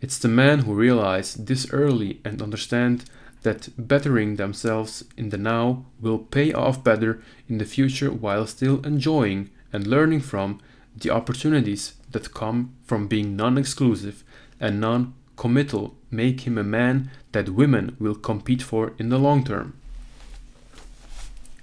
It's 0.00 0.18
the 0.18 0.28
men 0.28 0.60
who 0.60 0.74
realize 0.74 1.34
this 1.34 1.70
early 1.72 2.20
and 2.24 2.40
understand 2.40 3.04
that 3.42 3.68
bettering 3.76 4.36
themselves 4.36 5.04
in 5.16 5.30
the 5.30 5.38
now 5.38 5.86
will 6.00 6.18
pay 6.18 6.52
off 6.52 6.84
better 6.84 7.22
in 7.48 7.58
the 7.58 7.64
future 7.64 8.10
while 8.10 8.46
still 8.46 8.84
enjoying 8.84 9.50
and 9.72 9.86
learning 9.86 10.20
from 10.20 10.60
the 10.96 11.10
opportunities 11.10 11.94
that 12.10 12.34
come 12.34 12.74
from 12.86 13.08
being 13.08 13.36
non 13.36 13.58
exclusive 13.58 14.24
and 14.58 14.80
non 14.80 15.14
committal 15.36 15.94
make 16.10 16.42
him 16.42 16.58
a 16.58 16.62
man 16.62 17.10
that 17.32 17.48
women 17.48 17.96
will 17.98 18.14
compete 18.14 18.62
for 18.62 18.92
in 18.98 19.08
the 19.08 19.18
long 19.18 19.44
term. 19.44 19.74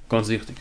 Ganz 0.10 0.30
wichtig. 0.30 0.56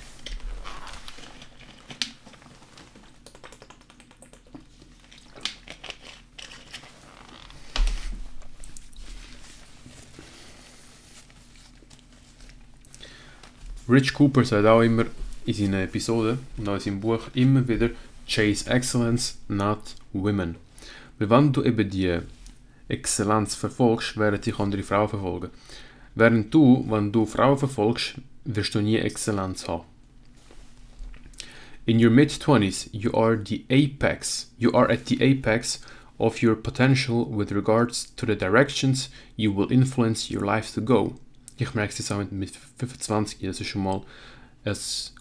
Rich 13.88 14.14
Cooper 14.14 14.44
sagt 14.44 14.66
auch 14.66 14.82
immer 14.82 15.04
in 15.46 15.54
seinen 15.54 15.84
Episoden 15.84 16.40
und 16.56 16.68
auch 16.68 16.74
in 16.74 16.80
seinem 16.80 17.00
Buch 17.00 17.28
immer 17.34 17.66
wieder 17.68 17.90
Chase 18.26 18.68
Excellence, 18.68 19.38
not 19.48 19.94
Women. 20.12 20.56
Weil 21.18 21.30
wenn 21.30 21.52
du 21.52 21.62
eben 21.62 21.88
die 21.88 22.18
Exzellenz 22.88 23.54
verfolgst, 23.54 24.16
werden 24.16 24.40
dich 24.40 24.58
andere 24.58 24.82
Frauen 24.82 25.08
verfolgen. 25.08 25.50
Während 26.14 26.52
du, 26.52 26.84
wenn 26.88 27.12
du 27.12 27.26
Frauen 27.26 27.58
verfolgst, 27.58 28.14
wirst 28.44 28.74
du 28.74 28.80
nie 28.80 28.96
Exzellenz 28.96 29.68
haben. 29.68 29.84
In 31.84 32.02
your 32.02 32.10
mid-20s, 32.10 32.88
you 32.92 33.12
are 33.14 33.38
the 33.44 33.64
apex. 33.70 34.50
You 34.58 34.74
are 34.74 34.90
at 34.90 35.06
the 35.06 35.20
apex 35.20 35.80
of 36.18 36.42
your 36.42 36.56
potential 36.56 37.24
with 37.24 37.52
regards 37.52 38.14
to 38.16 38.26
the 38.26 38.34
directions 38.34 39.10
you 39.36 39.52
will 39.52 39.70
influence 39.70 40.30
your 40.30 40.44
life 40.44 40.72
to 40.74 40.80
go. 40.80 41.14
Ich 41.58 41.74
merke 41.74 41.92
es 41.92 41.98
jetzt 41.98 42.10
auch 42.10 42.22
mit 42.30 42.50
25, 42.78 43.40
das 43.42 43.60
ist 43.60 43.68
schon 43.68 43.84
mal 43.84 44.02
ein 44.64 44.76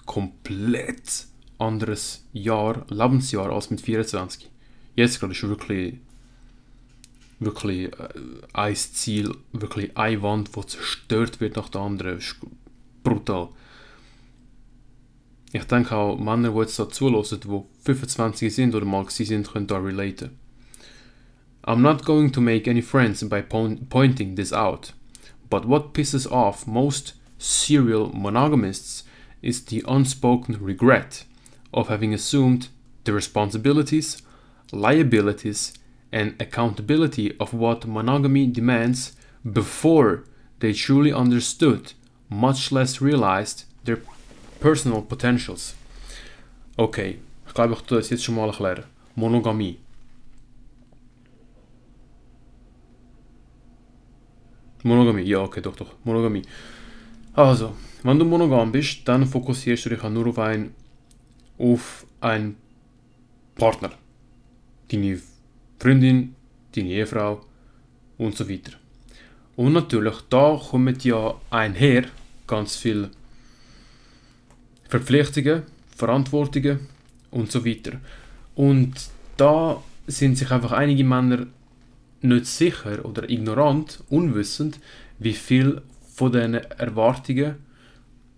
komplett 0.05 1.27
anderes 1.59 2.25
Jahr, 2.33 2.85
Lebensjahr 2.89 3.51
als 3.51 3.69
mit 3.69 3.81
24. 3.81 4.49
Jetzt 4.95 5.19
gerade 5.19 5.33
ist 5.33 5.43
wirklich, 5.43 5.95
wirklich 7.39 7.91
äh, 7.93 8.09
ein 8.53 8.75
Ziel, 8.75 9.35
wirklich 9.51 9.95
eine 9.97 10.21
Wand, 10.21 10.55
die 10.55 10.65
zerstört 10.65 11.41
wird 11.41 11.55
nach 11.55 11.69
der 11.69 11.81
anderen. 11.81 12.17
Ist 12.17 12.37
brutal. 13.03 13.49
Ich 15.51 15.63
denke 15.65 15.95
auch, 15.95 16.17
Männer, 16.17 16.51
die 16.51 16.59
jetzt 16.59 16.77
da 16.79 16.89
zulassen, 16.89 17.39
die 17.39 17.61
25 17.83 18.53
sind 18.53 18.75
oder 18.75 18.85
mal 18.85 19.09
sind, 19.09 19.51
können 19.51 19.67
da 19.67 19.77
relaten. 19.77 20.31
I'm 21.63 21.81
not 21.81 22.05
going 22.05 22.31
to 22.31 22.41
make 22.41 22.69
any 22.69 22.81
friends 22.81 23.27
by 23.27 23.41
pointing 23.41 24.35
this 24.35 24.53
out. 24.53 24.93
But 25.49 25.67
what 25.67 25.93
pisses 25.93 26.27
off 26.27 26.67
most 26.67 27.15
serial 27.37 28.11
monogamists 28.13 29.03
is 29.41 29.65
the 29.65 29.83
unspoken 29.87 30.57
regret 30.61 31.25
of 31.75 31.89
having 31.89 32.13
assumed 32.13 32.69
the 33.03 33.13
responsibilities, 33.13 34.23
liabilities, 34.71 35.73
and 36.11 36.33
accountability 36.39 37.37
of 37.39 37.53
what 37.53 37.85
monogamy 37.85 38.47
demands 38.47 39.11
before 39.43 40.23
they 40.59 40.73
truly 40.73 41.11
understood 41.13 41.93
much 42.29 42.71
less 42.71 43.01
realized 43.01 43.65
their 43.83 43.99
personal 44.59 45.01
potentials. 45.01 45.75
Okay. 46.79 47.19
Monogamie. 49.15 49.77
Monogamie, 54.83 55.23
ja, 55.23 55.39
okay, 55.39 55.61
doch, 55.61 55.75
doch. 55.75 55.95
Also, 57.33 57.75
wenn 58.03 58.19
du 58.19 58.25
monogam 58.25 58.71
bist, 58.71 59.07
dann 59.07 59.25
fokussierst 59.25 59.85
du 59.85 59.89
dich 59.89 60.03
nur 60.03 60.27
auf 60.27 60.39
einen, 60.39 60.73
auf 61.57 62.05
einen 62.21 62.57
Partner. 63.55 63.91
Deine 64.91 65.19
Freundin, 65.79 66.35
deine 66.75 66.89
Ehefrau 66.89 67.41
und 68.17 68.35
so 68.35 68.49
weiter. 68.49 68.73
Und 69.55 69.73
natürlich, 69.73 70.15
da 70.29 70.59
kommen 70.69 70.97
ja 71.01 71.35
einher 71.49 72.05
ganz 72.47 72.75
viele 72.75 73.09
Verpflichtungen, 74.89 75.63
Verantwortungen 75.95 76.87
und 77.31 77.51
so 77.51 77.65
weiter. 77.65 77.93
Und 78.55 78.93
da 79.37 79.81
sind 80.07 80.37
sich 80.37 80.51
einfach 80.51 80.73
einige 80.73 81.03
Männer 81.03 81.47
nicht 82.21 82.45
sicher 82.45 83.03
oder 83.05 83.29
ignorant, 83.29 84.03
unwissend, 84.09 84.79
wie 85.19 85.33
viel 85.33 85.81
von 86.13 86.31
diesen 86.31 86.55
Erwartungen, 86.55 87.55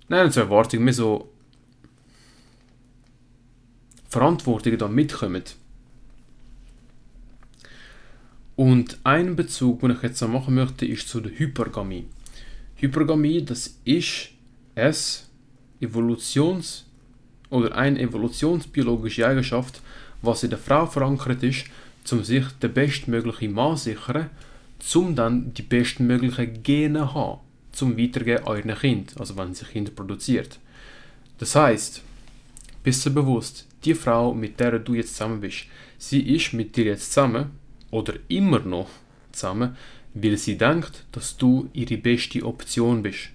nein, 0.08 0.26
nicht 0.26 0.34
so 0.34 0.42
Erwartungen, 0.42 0.86
mehr 0.86 0.94
so 0.94 1.30
Verantwortungen 4.10 4.80
da 4.80 4.88
mitkommen. 4.88 5.44
Und 8.56 8.98
ein 9.04 9.36
Bezug, 9.36 9.82
den 9.82 9.92
ich 9.92 10.02
jetzt 10.02 10.22
noch 10.22 10.30
machen 10.30 10.56
möchte, 10.56 10.86
ist 10.86 11.10
zu 11.10 11.22
der 11.22 11.38
Hypergamie. 11.38 12.06
Hypergamie, 12.76 13.44
das 13.44 13.78
ist 13.86 14.30
es 14.74 15.30
Evolutions- 15.80 16.86
oder 17.50 17.76
eine 17.76 18.00
evolutionsbiologische 18.00 19.28
Eigenschaft, 19.28 19.82
was 20.22 20.44
in 20.44 20.50
der 20.50 20.60
Frau 20.60 20.86
verankert 20.86 21.44
ist, 21.44 21.66
um 22.12 22.24
sich 22.24 22.46
den 22.62 22.74
bestmöglichen 22.74 23.54
Mann 23.54 23.78
sichern, 23.78 24.30
um 24.96 25.16
dann 25.16 25.54
die 25.54 25.62
bestmöglichen 25.62 26.64
Gene 26.64 27.00
zu 27.00 27.14
haben, 27.14 27.40
zum 27.72 27.98
Weitergeben 27.98 28.46
euren 28.46 28.76
Kind, 28.76 29.20
also 29.20 29.38
wenn 29.38 29.54
sich 29.54 29.70
Kinder 29.70 29.92
produziert. 29.92 30.60
Das 31.38 31.56
heißt, 31.56 32.02
bist 32.84 33.06
du 33.06 33.12
bewusst, 33.12 33.68
die 33.88 33.96
Frau, 33.96 34.34
mit 34.34 34.60
der 34.60 34.80
du 34.80 34.94
jetzt 34.94 35.16
zusammen 35.16 35.42
bist, 35.42 35.66
sie 35.98 36.22
ist 36.36 36.54
mit 36.54 36.76
dir 36.76 36.86
jetzt 36.86 37.14
zusammen 37.14 37.52
oder 37.92 38.14
immer 38.28 38.60
noch 38.60 38.90
zusammen, 39.32 39.76
weil 40.14 40.38
sie 40.38 40.58
denkt, 40.58 41.06
dass 41.12 41.38
du 41.38 41.70
ihre 41.74 41.98
beste 41.98 42.44
Option 42.46 43.02
bist. 43.02 43.30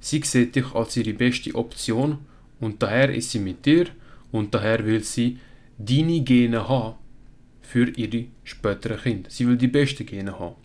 Sie 0.00 0.22
sieht 0.24 0.54
dich 0.54 0.74
als 0.74 0.96
ihre 0.96 1.12
beste 1.14 1.54
Option 1.54 2.18
und 2.60 2.82
daher 2.82 3.12
ist 3.14 3.30
sie 3.30 3.40
mit 3.40 3.66
dir 3.66 3.86
und 4.30 4.54
daher 4.54 4.84
will 4.84 5.02
sie 5.02 5.38
deine 5.78 6.20
Gene 6.20 6.68
haben 6.68 6.96
für 7.62 7.88
ihre 7.90 8.26
späteren 8.44 9.00
Kinder. 9.00 9.30
Sie 9.30 9.46
will 9.46 9.56
die 9.56 9.68
besten 9.68 10.06
Gene 10.06 10.38
haben. 10.38 10.56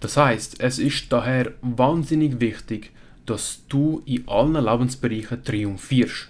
Das 0.00 0.16
heißt, 0.16 0.60
es 0.60 0.78
ist 0.78 1.12
daher 1.12 1.52
wahnsinnig 1.62 2.40
wichtig, 2.40 2.90
dass 3.24 3.62
du 3.68 4.02
in 4.04 4.26
allen 4.28 4.62
Lebensbereichen 4.62 5.42
triumphierst. 5.42 6.28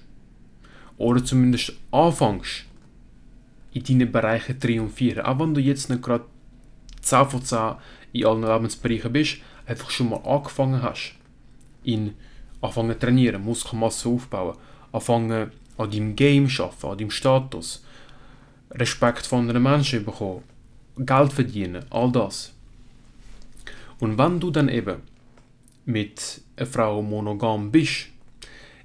Oder 0.98 1.24
zumindest 1.24 1.74
anfängst, 1.90 2.64
in 3.72 3.84
deinen 3.84 4.10
Bereichen 4.10 4.58
triumphieren. 4.58 5.24
Auch 5.26 5.38
wenn 5.38 5.54
du 5.54 5.60
jetzt 5.60 5.90
nicht 5.90 6.02
gerade 6.02 6.24
10 7.02 7.26
von 7.26 7.42
10 7.42 7.74
in 8.12 8.26
allen 8.26 8.42
Lebensbereichen 8.42 9.12
bist, 9.12 9.38
einfach 9.66 9.90
schon 9.90 10.10
mal 10.10 10.24
angefangen 10.24 10.82
hast. 10.82 11.14
In 11.84 12.14
anfangen 12.60 12.98
trainieren, 12.98 13.44
Muskelmasse 13.44 14.08
aufbauen, 14.08 14.56
anfangen 14.92 15.50
an 15.76 15.90
deinem 15.90 16.16
Game 16.16 16.48
zu 16.48 16.64
arbeiten, 16.64 16.86
an 16.86 16.98
deinem 16.98 17.10
Status, 17.10 17.84
Respekt 18.70 19.26
von 19.26 19.40
anderen 19.40 19.62
Menschen 19.62 20.04
bekommen, 20.04 20.42
Geld 20.98 21.32
verdienen, 21.32 21.84
all 21.90 22.10
das. 22.10 22.52
Und 24.00 24.18
wenn 24.18 24.40
du 24.40 24.50
dann 24.50 24.68
eben 24.68 25.02
mit 25.84 26.40
einer 26.56 26.66
Frau 26.66 27.02
monogam 27.02 27.70
bist, 27.70 28.08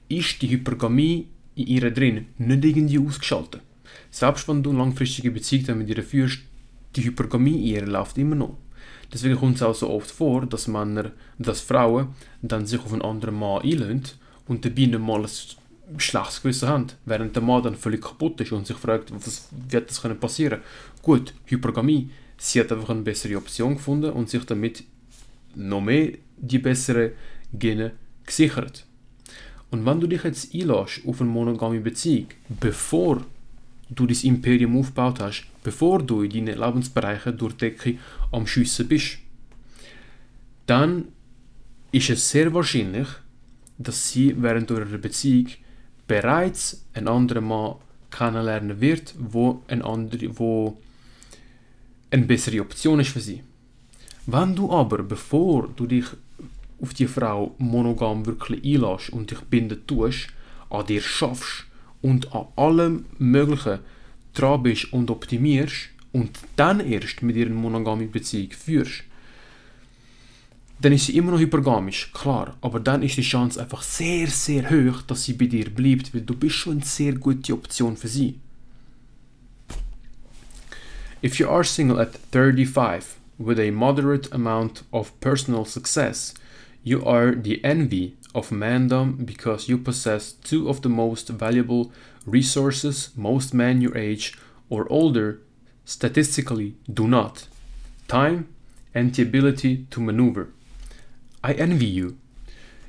ist 0.08 0.42
die 0.42 0.50
Hypergamie 0.50 1.28
in 1.62 1.68
ihr 1.68 1.92
drin 1.92 2.26
nicht 2.38 2.66
irgendwie 2.66 3.00
ausgeschaltet. 3.00 3.62
Selbst 4.10 4.48
wenn 4.48 4.64
du 4.64 4.72
langfristige 4.72 5.32
Beziehung 5.32 5.80
mit 5.80 5.90
ihr 5.90 6.04
führst, 6.04 6.40
die 6.96 7.04
Hypergamie 7.04 7.56
in 7.56 7.76
ihr 7.76 7.86
läuft 7.86 8.18
immer 8.18 8.36
noch. 8.36 8.58
Deswegen 9.14 9.36
kommt 9.36 9.56
es 9.56 9.62
auch 9.62 9.76
so 9.76 9.90
oft 9.90 10.10
vor, 10.10 10.46
dass 10.46 10.68
Männer, 10.68 11.12
dass 11.38 11.62
Frauen 11.62 12.10
dann 12.42 12.66
sich 12.66 12.80
auf 12.80 12.94
einen 12.94 13.02
anderen 13.02 13.36
Mann 13.36 13.62
einlösen 13.62 14.04
und 14.48 14.64
dabei 14.64 14.86
nicht 14.86 15.00
mal 15.00 15.22
ein 15.24 16.00
schlechtes 16.00 16.42
Gewissen 16.42 16.70
haben, 16.70 16.88
während 17.06 17.36
der 17.36 17.44
Mann 17.44 17.64
dann 17.64 17.76
völlig 17.76 18.02
kaputt 18.02 18.40
ist 18.42 18.52
und 18.52 18.66
sich 18.66 18.78
fragt, 18.78 19.14
was 19.14 19.50
wird 19.70 19.90
das 19.90 20.02
können 20.02 20.20
passieren? 20.20 20.62
Gut, 21.02 21.34
Hypergamie, 21.46 22.10
sie 22.38 22.62
hat 22.62 22.72
einfach 22.72 22.90
eine 22.90 23.02
bessere 23.02 23.38
Option 23.38 23.76
gefunden 23.76 24.12
und 24.12 24.30
sich 24.30 24.46
damit 24.46 24.84
noch 25.56 25.82
mehr 25.82 26.14
die 26.38 26.60
besseren 26.60 27.12
Gene 27.54 27.92
gesichert. 28.26 28.86
Und 29.72 29.86
wenn 29.86 30.00
du 30.00 30.08
dich 30.08 30.24
jetzt 30.24 30.54
einlässt 30.54 31.02
auf 31.08 31.22
eine 31.22 31.30
monogame 31.30 31.80
Beziehung, 31.80 32.28
bevor 32.60 33.26
du 33.90 34.06
dein 34.06 34.18
Imperium 34.24 34.78
aufgebaut 34.78 35.20
hast, 35.22 35.48
bevor 35.64 36.04
du 36.04 36.24
in 36.24 36.46
deinen 36.46 36.60
Lebensbereichen 36.60 37.38
durch 37.38 37.54
die 37.54 37.70
Decke 37.70 37.98
am 38.32 38.46
Schiessen 38.46 38.88
bist, 38.88 39.18
dann 40.68 41.06
ist 41.92 42.10
es 42.10 42.30
sehr 42.30 42.54
wahrscheinlich, 42.54 43.08
dass 43.78 44.12
sie 44.12 44.36
während 44.38 44.70
eurer 44.72 44.98
Beziehung 44.98 45.48
bereits 46.08 46.86
einen 46.94 47.08
anderen 47.08 47.46
Mann 47.46 47.76
kennenlernen 48.10 48.80
wird, 48.82 49.16
wo 49.18 49.64
ein 49.68 49.82
andere, 49.82 50.38
wo 50.38 50.78
eine 52.12 52.26
bessere 52.26 52.62
Option 52.62 53.00
ist 53.00 53.10
für 53.10 53.22
sie. 53.22 53.42
Wenn 54.26 54.56
du 54.56 54.72
aber, 54.72 55.04
bevor 55.04 55.70
du 55.76 55.88
dich 55.88 56.06
auf 56.82 56.94
die 56.94 57.08
Frau 57.08 57.56
monogam 57.58 58.26
wirklich 58.26 58.64
einlässt 58.64 59.12
und 59.12 59.32
dich 59.32 59.42
binden 59.42 59.86
tust, 59.88 60.28
an 60.70 60.86
dir 60.86 61.02
schaffst 61.02 61.66
und 62.02 62.34
an 62.34 62.48
allem 62.56 63.06
Möglichen 63.20 63.80
dran 64.34 64.64
bist 64.64 64.92
und 64.92 65.12
optimierst 65.12 65.90
und 66.12 66.40
dann 66.56 66.80
erst 66.80 67.22
mit 67.22 67.36
ihr 67.36 67.46
eine 67.46 67.56
monogame 67.56 68.06
Beziehung 68.08 68.52
führst, 68.52 69.04
dann 70.82 70.94
ist 70.94 71.06
sie 71.06 71.18
immer 71.18 71.32
noch 71.32 71.40
hypergamisch, 71.40 72.12
klar, 72.12 72.58
aber 72.62 72.80
dann 72.80 73.04
ist 73.04 73.18
die 73.18 73.22
Chance 73.22 73.62
einfach 73.62 73.84
sehr, 73.84 74.28
sehr 74.28 74.70
hoch, 74.70 75.04
dass 75.04 75.24
sie 75.24 75.34
bei 75.34 75.46
dir 75.46 75.70
bleibt, 75.70 76.14
weil 76.14 76.22
du 76.22 76.36
bist 76.36 76.56
schon 76.56 76.78
eine 76.78 76.86
sehr 76.86 77.14
gute 77.14 77.54
Option 77.54 77.96
für 77.96 78.08
sie. 78.08 78.40
If 81.24 81.38
you 81.38 81.48
are 81.48 81.64
single 81.64 82.00
at 82.00 82.18
35 82.32 83.18
with 83.38 83.60
a 83.60 83.72
moderate 83.72 84.34
amount 84.34 84.84
of 84.92 85.20
personal 85.20 85.66
success, 85.66 86.34
you 86.84 87.04
are 87.06 87.34
the 87.36 87.64
envy 87.64 88.16
of 88.34 88.52
mandom 88.52 89.26
because 89.26 89.70
you 89.70 89.78
possess 89.78 90.32
two 90.32 90.70
of 90.70 90.82
the 90.82 90.90
most 90.90 91.28
valuable 91.30 91.92
resources 92.26 93.10
most 93.16 93.54
men 93.54 93.82
your 93.82 93.98
age 93.98 94.38
or 94.70 94.92
older 94.92 95.42
statistically 95.86 96.76
do 96.92 97.08
not 97.08 97.48
time 98.08 98.48
and 98.94 99.14
the 99.14 99.24
ability 99.24 99.86
to 99.90 100.02
maneuver. 100.02 100.50
I 101.44 101.54
envy 101.54 101.86
you. 101.86 102.18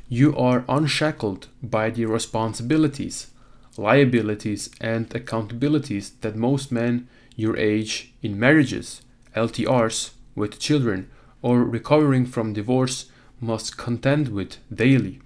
You 0.08 0.36
are 0.36 0.64
unshackled 0.68 1.48
by 1.62 1.90
the 1.90 2.06
responsibilities, 2.06 3.28
liabilities, 3.76 4.68
and 4.80 5.08
accountabilities 5.10 6.12
that 6.20 6.36
most 6.36 6.70
men 6.72 7.08
your 7.36 7.56
age 7.56 8.12
in 8.20 8.38
marriages, 8.38 9.02
LTRs, 9.34 10.10
with 10.34 10.58
children, 10.58 11.08
or 11.40 11.64
recovering 11.64 12.26
from 12.26 12.52
divorce 12.52 13.06
must 13.42 13.76
contend 13.76 14.28
with 14.28 14.56
daily. 14.74 15.20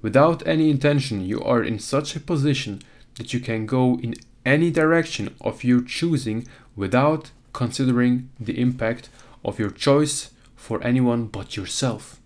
Without 0.00 0.46
any 0.46 0.70
intention, 0.70 1.20
you 1.24 1.42
are 1.42 1.62
in 1.62 1.78
such 1.78 2.14
a 2.14 2.20
position 2.20 2.80
that 3.16 3.34
you 3.34 3.40
can 3.40 3.66
go 3.66 3.98
in 4.00 4.14
any 4.46 4.70
direction 4.70 5.34
of 5.40 5.64
your 5.64 5.82
choosing 5.82 6.46
without 6.76 7.30
considering 7.52 8.28
the 8.38 8.60
impact 8.60 9.08
of 9.44 9.58
your 9.58 9.70
choice 9.70 10.30
for 10.56 10.82
anyone 10.82 11.26
but 11.26 11.56
yourself. 11.56 12.20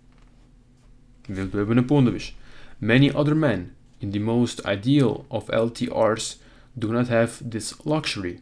Many 2.81 3.11
other 3.11 3.35
men, 3.35 3.75
in 4.01 4.11
the 4.11 4.19
most 4.19 4.65
ideal 4.65 5.25
of 5.29 5.47
LTRs, 5.47 6.35
do 6.77 6.91
not 6.91 7.07
have 7.07 7.49
this 7.49 7.85
luxury. 7.85 8.41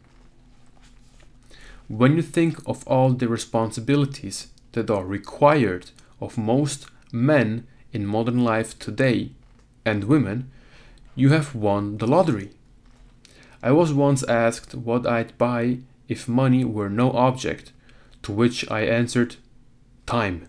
When 1.87 2.15
you 2.15 2.21
think 2.21 2.59
of 2.65 2.85
all 2.87 3.11
the 3.11 3.27
responsibilities 3.27 4.47
that 4.77 4.91
are 4.91 5.05
required 5.05 5.89
of 6.21 6.37
most 6.37 6.85
men 7.11 7.65
in 7.91 8.05
modern 8.05 8.43
life 8.43 8.77
today 8.77 9.31
and 9.83 10.03
women, 10.03 10.51
you 11.15 11.29
have 11.29 11.55
won 11.55 11.97
the 11.97 12.05
lottery. 12.05 12.51
I 13.63 13.71
was 13.71 13.91
once 13.91 14.23
asked 14.23 14.75
what 14.75 15.07
I'd 15.07 15.35
buy 15.39 15.79
if 16.07 16.27
money 16.27 16.63
were 16.63 16.91
no 16.91 17.11
object, 17.13 17.71
to 18.21 18.31
which 18.31 18.69
I 18.69 18.81
answered, 18.81 19.37
Time. 20.05 20.47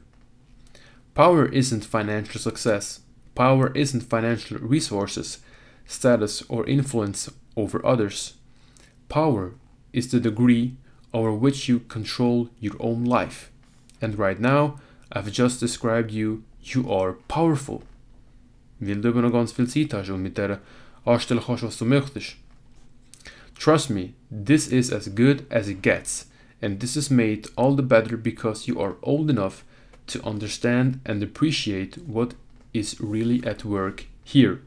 Power 1.14 1.46
isn't 1.46 1.86
financial 1.86 2.40
success. 2.40 3.00
Power 3.34 3.72
isn't 3.74 4.02
financial 4.02 4.58
resources, 4.58 5.38
status, 5.86 6.42
or 6.50 6.66
influence 6.66 7.30
over 7.56 7.84
others. 7.84 8.34
Power 9.08 9.54
is 9.94 10.10
the 10.10 10.20
degree 10.20 10.76
over 11.14 11.32
which 11.32 11.66
you 11.66 11.80
control 11.80 12.50
your 12.60 12.76
own 12.78 13.04
life. 13.04 13.50
And 14.00 14.18
right 14.18 14.38
now, 14.38 14.78
I've 15.10 15.32
just 15.32 15.60
described 15.60 16.10
you, 16.10 16.44
you 16.62 16.90
are 16.92 17.14
powerful. 17.28 17.82
Was 18.80 18.96
du. 21.26 22.20
Trust 23.56 23.90
me, 23.90 24.14
this 24.30 24.68
is 24.68 24.92
as 24.92 25.08
good 25.08 25.46
as 25.50 25.68
it 25.68 25.82
gets, 25.82 26.26
and 26.62 26.78
this 26.78 26.96
is 26.96 27.10
made 27.10 27.48
all 27.56 27.74
the 27.74 27.82
better 27.82 28.16
because 28.16 28.68
you 28.68 28.80
are 28.80 28.96
old 29.02 29.30
enough 29.30 29.64
to 30.08 30.24
understand 30.24 31.00
and 31.04 31.22
appreciate 31.22 31.98
what 31.98 32.34
is 32.72 33.00
really 33.00 33.44
at 33.44 33.64
work 33.64 34.06
here. 34.22 34.62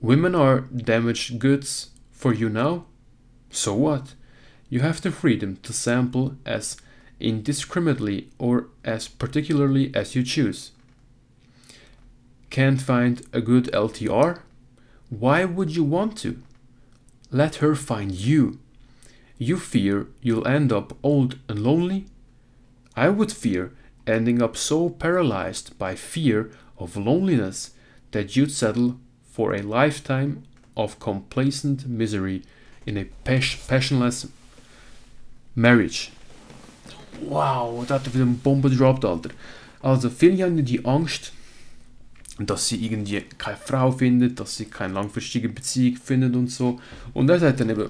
Women 0.00 0.34
are 0.34 0.60
damaged 0.60 1.38
goods 1.38 1.90
for 2.10 2.32
you 2.32 2.48
now? 2.48 2.86
So 3.50 3.74
what? 3.74 4.14
You 4.70 4.80
have 4.80 5.02
the 5.02 5.10
freedom 5.10 5.56
to 5.64 5.72
sample 5.72 6.36
as 6.46 6.76
indiscriminately 7.18 8.28
or 8.38 8.68
as 8.84 9.08
particularly 9.08 9.92
as 9.94 10.14
you 10.14 10.22
choose. 10.22 10.70
Can't 12.50 12.80
find 12.80 13.22
a 13.32 13.40
good 13.40 13.64
LTR? 13.72 14.40
Why 15.10 15.44
would 15.44 15.74
you 15.74 15.82
want 15.82 16.16
to? 16.18 16.40
Let 17.32 17.56
her 17.56 17.74
find 17.74 18.12
you. 18.12 18.60
You 19.38 19.58
fear 19.58 20.06
you'll 20.22 20.46
end 20.46 20.72
up 20.72 20.96
old 21.02 21.38
and 21.48 21.58
lonely? 21.58 22.06
I 22.96 23.08
would 23.08 23.32
fear 23.32 23.72
ending 24.06 24.40
up 24.40 24.56
so 24.56 24.88
paralyzed 24.88 25.76
by 25.78 25.96
fear 25.96 26.50
of 26.78 26.96
loneliness 26.96 27.72
that 28.12 28.36
you'd 28.36 28.52
settle 28.52 28.98
for 29.24 29.52
a 29.52 29.62
lifetime 29.62 30.44
of 30.76 31.00
complacent 31.00 31.88
misery 31.88 32.42
in 32.86 32.96
a 32.96 33.04
passionless 33.24 34.26
marriage. 35.60 36.08
Wow, 37.28 37.84
da 37.86 37.96
hat 37.96 38.06
er 38.06 38.14
wieder 38.14 38.24
eine 38.24 38.34
Bombe 38.34 38.70
gedroppt, 38.70 39.04
Alter. 39.04 39.30
Also, 39.82 40.10
viele 40.10 40.44
haben 40.44 40.64
die 40.64 40.84
Angst, 40.84 41.32
dass 42.38 42.68
sie 42.68 42.84
irgendwie 42.84 43.22
keine 43.36 43.58
Frau 43.58 43.92
findet, 43.92 44.40
dass 44.40 44.56
sie 44.56 44.66
keine 44.66 44.94
langfristige 44.94 45.48
Beziehung 45.48 45.96
findet 45.96 46.34
und 46.34 46.48
so. 46.48 46.80
Und 47.12 47.28
er 47.28 47.38
sagt 47.38 47.60
dann 47.60 47.70
eben, 47.70 47.88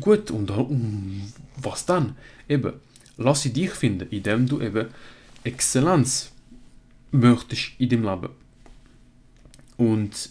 gut, 0.00 0.30
und 0.30 0.50
um, 0.50 1.32
was 1.56 1.86
dann? 1.86 2.16
Eben, 2.48 2.72
lass 3.16 3.42
sie 3.42 3.52
dich 3.52 3.70
finden, 3.70 4.08
indem 4.10 4.48
du 4.48 4.60
eben 4.60 4.88
Exzellenz 5.44 6.32
möchtest 7.12 7.72
in 7.78 7.88
deinem 7.88 8.04
Leben. 8.04 8.28
Und 9.76 10.30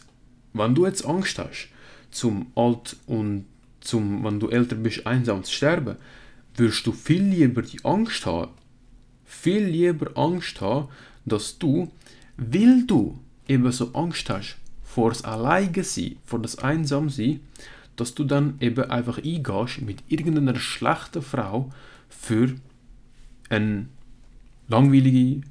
wenn 0.54 0.76
du 0.76 0.86
jetzt 0.86 1.06
Angst 1.06 1.40
hast, 1.40 1.70
zum 2.12 2.48
alt 2.56 2.98
und 3.08 3.46
zum, 3.80 4.24
wenn 4.24 4.40
du 4.40 4.50
älter 4.50 4.76
bist, 4.76 5.08
einsam 5.08 5.44
zu 5.44 5.54
sterben, 5.54 5.96
wirst 6.62 6.86
du 6.86 6.92
viel 6.92 7.24
lieber 7.24 7.64
die 7.64 7.84
Angst 7.84 8.26
haben, 8.26 8.52
viel 9.26 9.66
lieber 9.66 10.16
Angst 10.16 10.62
haben, 10.62 10.90
dass 11.26 11.58
du, 11.58 11.92
weil 12.38 12.86
du 12.86 13.20
eben 13.48 13.72
so 13.72 13.92
Angst 13.94 14.30
hast 14.30 14.58
vor 14.84 15.10
das 15.10 15.24
Alleine 15.24 15.84
sein, 15.84 16.18
vor 16.24 16.40
das 16.40 16.58
Einsamsein, 16.60 17.40
dass 17.96 18.14
du 18.14 18.24
dann 18.24 18.56
eben 18.60 18.90
einfach 18.92 19.18
eingehst 19.18 19.82
mit 19.82 20.04
irgendeiner 20.08 20.56
schlechten 20.56 21.22
Frau 21.22 21.72
für 22.10 22.56
eine 23.50 23.88
langweilige, 24.68 25.42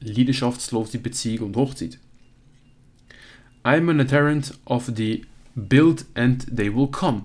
leidenschaftslose 0.00 0.98
Beziehung 0.98 1.48
und 1.48 1.56
Hochzeit. 1.56 1.98
I'm 3.64 3.90
an 3.90 4.00
adherent 4.00 4.58
of 4.66 4.90
the 4.94 5.24
build 5.54 6.04
and 6.14 6.46
they 6.54 6.74
will 6.74 6.88
come 6.88 7.24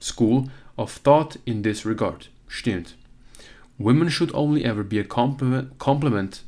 school 0.00 0.48
of 0.82 0.90
thought 0.90 1.36
in 1.46 1.62
this 1.62 1.84
regard. 1.84 2.26
Stimmt. 2.48 2.94
Women 3.78 4.08
should 4.08 4.34
only 4.34 4.64
ever 4.64 4.82
be 4.82 4.98
a 4.98 5.04
complement, 5.04 5.78
complement 5.78 6.42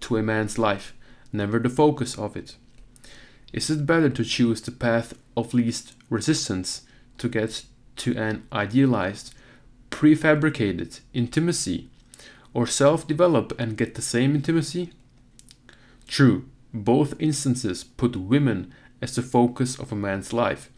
to 0.00 0.16
a 0.16 0.22
man's 0.22 0.58
life, 0.58 0.94
never 1.32 1.58
the 1.58 1.68
focus 1.68 2.16
of 2.16 2.36
it. 2.36 2.56
Is 3.52 3.68
it 3.68 3.86
better 3.86 4.08
to 4.08 4.24
choose 4.24 4.60
the 4.60 4.70
path 4.70 5.14
of 5.36 5.52
least 5.52 5.94
resistance 6.08 6.82
to 7.18 7.28
get 7.28 7.64
to 7.96 8.16
an 8.16 8.46
idealized, 8.52 9.34
prefabricated 9.90 11.00
intimacy, 11.12 11.88
or 12.54 12.66
self 12.66 13.06
develop 13.06 13.52
and 13.58 13.76
get 13.76 13.96
the 13.96 14.02
same 14.02 14.34
intimacy? 14.36 14.92
True, 16.06 16.44
both 16.72 17.20
instances 17.20 17.82
put 17.84 18.16
women 18.16 18.72
as 19.02 19.16
the 19.16 19.22
focus 19.22 19.78
of 19.78 19.90
a 19.90 19.96
man's 19.96 20.32
life, 20.32 20.70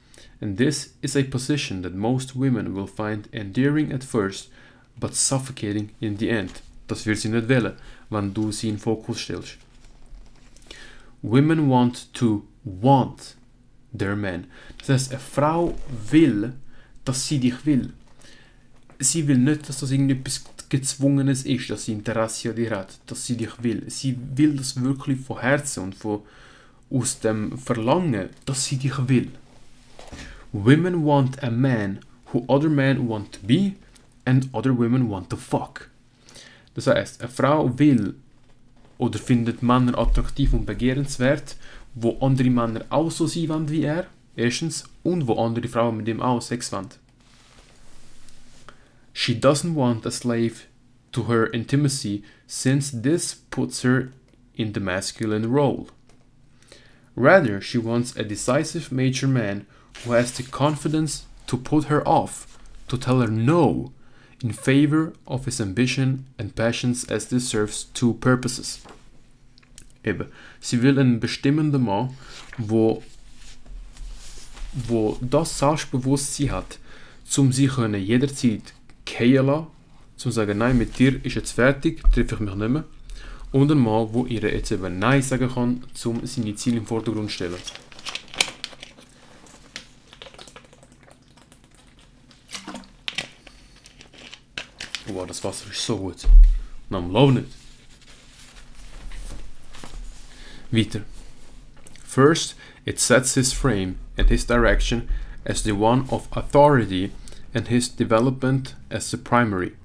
and 0.42 0.58
this 0.58 0.94
is 1.02 1.16
a 1.16 1.22
position 1.22 1.82
that 1.82 1.94
most 1.94 2.34
women 2.34 2.74
will 2.74 2.88
find 2.88 3.28
endearing 3.32 3.92
at 3.92 4.02
first, 4.02 4.50
but 4.98 5.14
suffocating 5.14 5.90
in 6.00 6.16
the 6.16 6.30
end. 6.30 6.62
Das 6.88 7.06
wird 7.06 7.18
sie 7.18 7.28
nicht 7.28 7.48
wählen, 7.48 7.74
wenn 8.10 8.34
du 8.34 8.50
sie 8.50 8.68
in 8.68 8.78
Fokus 8.78 9.20
stellst. 9.20 9.56
Women 11.22 11.68
want 11.68 12.12
to 12.14 12.44
want 12.64 13.36
their 13.96 14.16
man. 14.16 14.46
Das 14.78 14.88
heißt, 14.88 15.12
eine 15.12 15.20
Frau 15.20 15.78
will, 16.10 16.54
dass 17.04 17.28
sie 17.28 17.38
dich 17.38 17.64
will. 17.64 17.92
Sie 18.98 19.28
will 19.28 19.38
nicht, 19.38 19.68
dass 19.68 19.78
das 19.78 19.92
irgendetwas 19.92 20.44
Gezwungenes 20.68 21.44
ist, 21.44 21.70
dass 21.70 21.84
sie 21.84 21.92
Interesse 21.92 22.50
an 22.50 22.56
dir 22.56 22.70
hat, 22.70 22.98
dass 23.06 23.26
sie 23.26 23.36
dich 23.36 23.62
will. 23.62 23.84
Sie 23.88 24.18
will 24.34 24.56
das 24.56 24.80
wirklich 24.82 25.20
von 25.20 25.38
Herzen 25.40 25.84
und 25.84 25.94
von, 25.94 26.22
aus 26.90 27.20
dem 27.20 27.56
Verlangen, 27.58 28.30
dass 28.44 28.64
sie 28.64 28.76
dich 28.76 29.08
will. 29.08 29.30
Women 30.52 31.04
want 31.04 31.42
a 31.42 31.50
man 31.50 32.00
who 32.26 32.44
other 32.48 32.68
men 32.68 33.08
want 33.08 33.32
to 33.32 33.40
be 33.40 33.76
and 34.26 34.48
other 34.52 34.72
women 34.72 35.08
want 35.08 35.30
to 35.30 35.36
fuck. 35.36 35.90
Das 36.74 36.86
heißt, 36.86 37.22
eine 37.22 37.30
Frau 37.30 37.78
will 37.78 38.14
oder 38.98 39.18
findet 39.18 39.62
Männer 39.62 39.98
attraktiv 39.98 40.52
und 40.52 40.66
begehrenswert, 40.66 41.56
wo 41.94 42.18
andere 42.20 42.50
Männer 42.50 42.84
auch 42.90 43.10
so 43.10 43.26
sein 43.26 43.48
wollen 43.48 43.68
wie 43.70 43.82
er, 43.82 44.06
erstens, 44.36 44.84
und 45.02 45.26
wo 45.26 45.34
andere 45.34 45.68
Frauen 45.68 45.96
mit 45.96 46.08
ihm 46.08 46.20
auch 46.20 46.40
Sex 46.40 46.70
wollen. 46.72 46.88
She 49.12 49.34
doesn't 49.34 49.74
want 49.74 50.06
a 50.06 50.10
slave 50.10 50.66
to 51.12 51.28
her 51.28 51.52
intimacy 51.52 52.22
since 52.46 53.02
this 53.02 53.34
puts 53.50 53.82
her 53.82 54.08
in 54.54 54.72
the 54.72 54.80
masculine 54.80 55.46
role. 55.46 55.86
Rather, 57.14 57.60
she 57.60 57.78
wants 57.78 58.16
a 58.16 58.22
decisive 58.22 58.90
major 58.90 59.28
man 59.28 59.66
who 60.04 60.12
has 60.12 60.32
the 60.36 60.42
confidence 60.42 61.24
to 61.46 61.56
put 61.56 61.84
her 61.84 62.06
off, 62.06 62.58
to 62.88 62.96
tell 62.96 63.20
her 63.20 63.28
no, 63.28 63.92
in 64.42 64.52
favor 64.52 65.12
of 65.26 65.44
his 65.44 65.60
ambition 65.60 66.26
and 66.38 66.56
passions 66.56 67.04
as 67.04 67.26
this 67.26 67.48
serves 67.48 67.84
two 67.94 68.14
purposes. 68.14 68.80
Eben, 70.04 70.26
sie 70.60 70.82
will 70.82 70.98
einen 70.98 71.20
bestimmenden 71.20 71.84
Mann, 71.84 72.10
wo, 72.58 73.02
wo 74.72 75.16
das 75.20 75.58
Selbstbewusstsein 75.58 76.50
hat, 76.50 76.78
um 77.36 77.52
sie 77.52 77.68
können 77.68 78.02
jederzeit 78.02 78.74
fallen 79.06 79.46
lassen, 79.46 79.66
zum 80.16 80.32
sagen, 80.32 80.58
nein, 80.58 80.78
mit 80.78 80.98
dir 80.98 81.24
ist 81.24 81.36
jetzt 81.36 81.52
fertig, 81.52 82.02
treffe 82.12 82.34
ich 82.34 82.40
mich 82.40 82.54
nicht 82.54 82.68
mehr. 82.68 82.84
Und 83.52 83.70
ein 83.70 83.78
Mann, 83.78 84.08
wo 84.12 84.24
ihr 84.26 84.42
jetzt 84.42 84.72
eben 84.72 84.98
Nein 84.98 85.20
sagen 85.22 85.50
kann, 85.52 85.84
um 86.04 86.26
seine 86.26 86.54
Ziele 86.54 86.78
im 86.78 86.86
Vordergrund 86.86 87.28
zu 87.28 87.34
stellen. 87.34 87.56
Wow, 95.22 95.28
das 95.28 95.44
Wasser 95.44 95.70
ist 95.70 95.86
so 95.86 95.98
gut. 95.98 96.26
Und 96.90 96.96
I'm 96.96 97.12
loving 97.12 97.36
it. 97.36 97.48
Weiter. 100.72 101.04
First, 102.02 102.56
it 102.84 102.98
sets 102.98 103.34
his 103.34 103.52
frame 103.52 104.00
and 104.18 104.28
his 104.28 104.44
direction 104.44 105.08
as 105.46 105.62
the 105.62 105.76
one 105.76 106.08
of 106.10 106.26
authority 106.32 107.12
and 107.54 107.68
his 107.68 107.88
development 107.88 108.74
as 108.90 109.12
the 109.12 109.16
primary, 109.16 109.76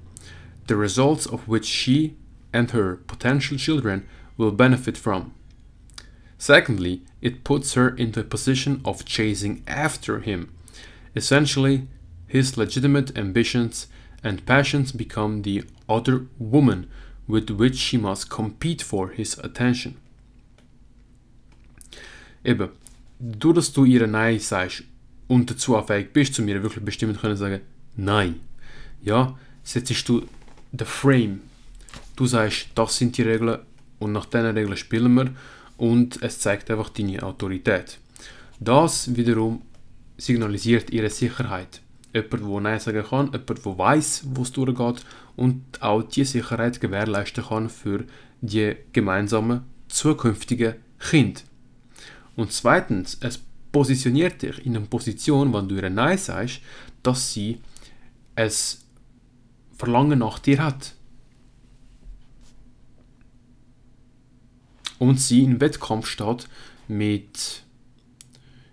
the 0.66 0.74
results 0.74 1.24
of 1.24 1.46
which 1.46 1.66
she 1.66 2.16
and 2.52 2.72
her 2.72 2.96
potential 3.06 3.56
children 3.56 4.08
will 4.36 4.50
benefit 4.50 4.96
from. 4.96 5.34
Secondly, 6.36 7.02
it 7.22 7.44
puts 7.44 7.74
her 7.74 7.90
into 7.90 8.20
a 8.20 8.24
position 8.24 8.80
of 8.84 9.04
chasing 9.04 9.62
after 9.68 10.18
him. 10.18 10.52
Essentially, 11.14 11.86
his 12.26 12.56
legitimate 12.56 13.16
ambitions 13.16 13.86
and 14.22 14.44
passions 14.46 14.92
become 14.92 15.42
the 15.42 15.64
other 15.88 16.26
woman 16.38 16.86
with 17.26 17.50
which 17.50 17.76
she 17.76 17.98
must 17.98 18.28
compete 18.28 18.82
for 18.82 19.10
his 19.10 19.38
attention. 19.38 19.96
Eben, 22.44 22.70
du, 23.18 23.52
dass 23.52 23.72
du 23.72 23.84
ihr 23.84 24.06
Nein 24.06 24.38
sagst 24.38 24.84
und 25.26 25.50
dazu 25.50 25.80
fähig 25.82 26.12
bist, 26.12 26.34
zu 26.34 26.42
mir 26.42 26.62
wirklich 26.62 26.84
bestimmt 26.84 27.20
können 27.20 27.36
sagen, 27.36 27.60
Nein. 27.96 28.40
Ja, 29.02 29.38
setzt 29.62 30.08
du 30.08 30.26
the 30.72 30.84
frame, 30.84 31.40
Du 32.18 32.26
sagst, 32.26 32.70
das 32.74 32.96
sind 32.96 33.16
die 33.16 33.22
Regeln 33.22 33.60
und 34.00 34.10
nach 34.10 34.24
diesen 34.24 34.46
Regeln 34.46 34.76
spielen 34.76 35.14
wir 35.14 35.30
und 35.76 36.20
es 36.20 36.40
zeigt 36.40 36.68
einfach 36.68 36.88
deine 36.88 37.22
Autorität. 37.22 37.98
Das 38.58 39.14
wiederum 39.14 39.62
signalisiert 40.16 40.90
ihre 40.90 41.10
Sicherheit. 41.10 41.80
Jemand, 42.12 42.32
der 42.32 42.60
Nein 42.60 42.80
sagen 42.80 43.04
kann, 43.04 43.26
jemand, 43.26 43.48
der 43.48 43.78
weiß, 43.78 44.22
wo 44.34 44.42
es 44.42 44.52
durchgeht 44.52 45.04
und 45.36 45.62
auch 45.80 46.02
die 46.02 46.24
Sicherheit 46.24 46.80
gewährleisten 46.80 47.44
kann 47.44 47.68
für 47.68 48.04
die 48.40 48.76
gemeinsamen 48.92 49.62
zukünftigen 49.88 50.76
Kinder. 50.98 51.40
Und 52.36 52.52
zweitens, 52.52 53.18
es 53.20 53.40
positioniert 53.72 54.42
dich 54.42 54.64
in 54.64 54.76
einer 54.76 54.86
Position, 54.86 55.52
wenn 55.52 55.68
du 55.68 55.76
ihr 55.76 55.90
Nein 55.90 56.18
sagst, 56.18 56.60
dass 57.02 57.32
sie 57.32 57.60
es 58.34 58.84
Verlangen 59.76 60.20
nach 60.20 60.38
dir 60.38 60.62
hat. 60.62 60.94
Und 64.98 65.20
sie 65.20 65.44
in 65.44 65.60
Wettkampf 65.60 66.06
steht 66.06 66.48
mit, 66.88 67.62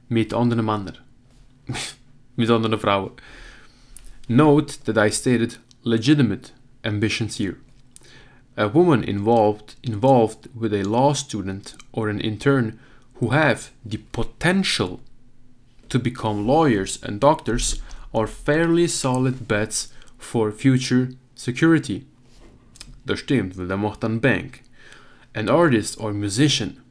mit 0.09 0.33
anderen 0.33 0.65
Männern. 0.65 0.97
mit 2.35 2.49
anderen 2.49 2.79
Frauen. 2.79 3.11
Note 4.27 4.77
that 4.85 4.97
I 4.97 5.09
stated 5.09 5.57
legitimate 5.83 6.51
ambitions 6.83 7.37
here. 7.37 7.57
A 8.57 8.67
woman 8.67 9.03
involved 9.03 9.75
involved 9.83 10.47
with 10.55 10.73
a 10.73 10.83
law 10.83 11.13
student 11.13 11.75
or 11.91 12.09
an 12.09 12.19
intern 12.21 12.79
who 13.15 13.29
have 13.29 13.71
the 13.85 13.97
potential 14.11 14.99
to 15.89 15.99
become 15.99 16.47
lawyers 16.47 16.99
and 17.03 17.19
doctors 17.19 17.81
are 18.13 18.27
fairly 18.27 18.87
solid 18.87 19.47
bets 19.47 19.89
for 20.17 20.51
future 20.51 21.09
security. 21.35 22.05
Das 23.05 23.19
stimmt, 23.19 23.57
weil 23.57 23.67
der 23.67 23.77
macht 23.77 24.03
dann 24.03 24.19
Bank. 24.19 24.63
An 25.33 25.49
artist 25.49 25.99
or 25.99 26.13
musician, 26.13 26.81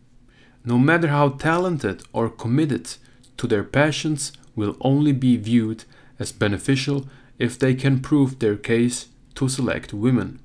no 0.64 0.78
matter 0.78 1.08
how 1.08 1.30
talented 1.30 2.02
or 2.12 2.28
committed 2.28 2.96
to 3.36 3.46
their 3.46 3.64
passions, 3.64 4.32
will 4.54 4.76
only 4.80 5.12
be 5.12 5.36
viewed 5.36 5.84
as 6.18 6.32
beneficial 6.32 7.06
if 7.38 7.58
they 7.58 7.74
can 7.74 8.00
prove 8.00 8.38
their 8.38 8.56
case 8.56 9.08
to 9.34 9.48
select 9.48 9.92
women. 9.92 10.40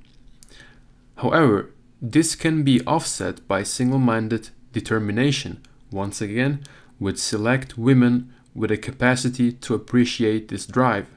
However, 1.18 1.72
this 2.02 2.36
can 2.36 2.64
be 2.64 2.82
offset 2.86 3.48
by 3.48 3.64
single 3.64 4.00
minded 4.00 4.50
determination, 4.72 5.62
once 5.92 6.22
again, 6.22 6.64
with 7.00 7.20
select 7.20 7.78
women 7.78 8.34
with 8.56 8.72
a 8.72 8.78
capacity 8.78 9.52
to 9.52 9.74
appreciate 9.74 10.48
this 10.48 10.66
drive. 10.66 11.08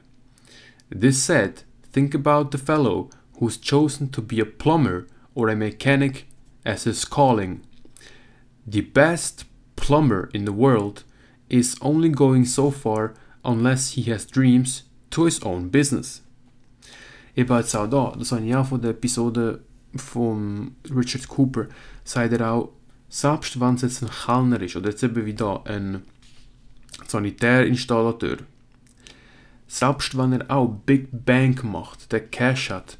This 0.89 1.21
said, 1.21 1.63
think 1.91 2.13
about 2.13 2.51
the 2.51 2.57
fellow 2.57 3.09
who's 3.39 3.57
chosen 3.57 4.09
to 4.09 4.21
be 4.21 4.39
a 4.39 4.45
plumber 4.45 5.07
or 5.35 5.49
a 5.49 5.55
mechanic 5.55 6.27
as 6.65 6.83
his 6.83 7.05
calling. 7.05 7.63
The 8.65 8.81
best 8.81 9.45
plumber 9.75 10.29
in 10.33 10.45
the 10.45 10.53
world 10.53 11.03
is 11.53 11.79
only 11.81 12.09
going 12.09 12.45
so 12.45 12.71
far 12.71 13.13
unless 13.43 13.91
he 13.91 14.01
has 14.11 14.25
dreams 14.25 14.85
to 15.11 15.25
his 15.25 15.43
own 15.43 15.69
business. 15.69 16.23
Eben 17.35 17.55
jetzt 17.57 17.75
auch 17.75 17.87
da, 17.87 18.13
habe 18.13 18.23
ich 18.23 18.55
auch 18.55 18.65
von 18.65 18.81
der 18.81 18.91
Episode 18.91 19.59
von 19.95 20.75
Richard 20.89 21.27
Cooper, 21.27 21.67
sagt 22.03 22.33
er 22.33 22.51
auch, 22.51 22.73
selbst 23.07 23.59
wenn 23.59 23.75
es 23.75 23.83
jetzt 23.83 24.01
ein 24.01 24.09
Kellner 24.09 24.61
ist 24.61 24.75
oder 24.75 24.89
jetzt 24.89 25.03
eben 25.03 25.25
wie 25.27 25.35
da 25.35 25.61
ein 25.65 26.01
Sanitärinstallateur, 27.07 28.37
selbst 29.67 30.17
wenn 30.17 30.33
er 30.33 30.49
auch 30.49 30.67
Big 30.87 31.09
Bank 31.11 31.63
macht, 31.63 32.11
der 32.11 32.27
Cash 32.27 32.71
hat, 32.71 32.97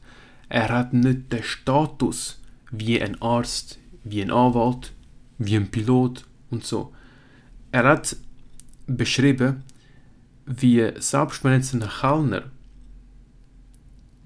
er 0.49 0.69
hat 0.69 0.93
nicht 0.93 1.33
den 1.33 1.41
Status 1.41 2.39
wie 2.69 3.01
ein 3.01 3.19
Arzt, 3.19 3.79
wie 4.03 4.21
ein 4.21 4.29
Anwalt, 4.31 4.93
wie 5.39 5.55
ein 5.55 5.71
Pilot 5.71 6.25
und 6.51 6.63
so. 6.63 6.93
Er 7.71 7.85
hat 7.85 8.15
beschrieben, 8.87 9.63
wie 10.45 10.91
selbst 10.99 11.43
wenn 11.43 11.61
ein 11.61 11.89
Kellner 12.01 12.43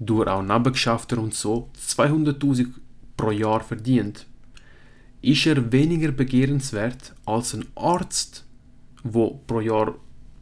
durch 0.00 0.28
auch 0.28 0.42
Nebengeschäfte 0.42 1.18
und 1.18 1.34
so 1.34 1.70
200.000 1.76 2.68
pro 3.16 3.30
Jahr 3.30 3.60
verdient, 3.60 4.26
ist 5.20 5.46
er 5.46 5.72
weniger 5.72 6.12
begehrenswert 6.12 7.14
als 7.24 7.54
ein 7.54 7.66
Arzt, 7.74 8.44
der 9.02 9.40
pro 9.46 9.60
Jahr 9.60 9.94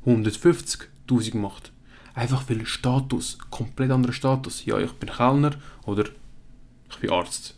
150.000 0.04 1.36
macht. 1.36 1.72
Einfach 2.14 2.48
weil 2.48 2.64
Status, 2.64 3.38
komplett 3.50 3.90
anderer 3.90 4.12
Status. 4.12 4.64
Ja, 4.64 4.78
ich 4.78 4.92
bin 4.92 5.10
Kellner 5.10 5.52
oder 5.84 6.04
ich 6.90 6.96
bin 6.98 7.10
Arzt. 7.10 7.54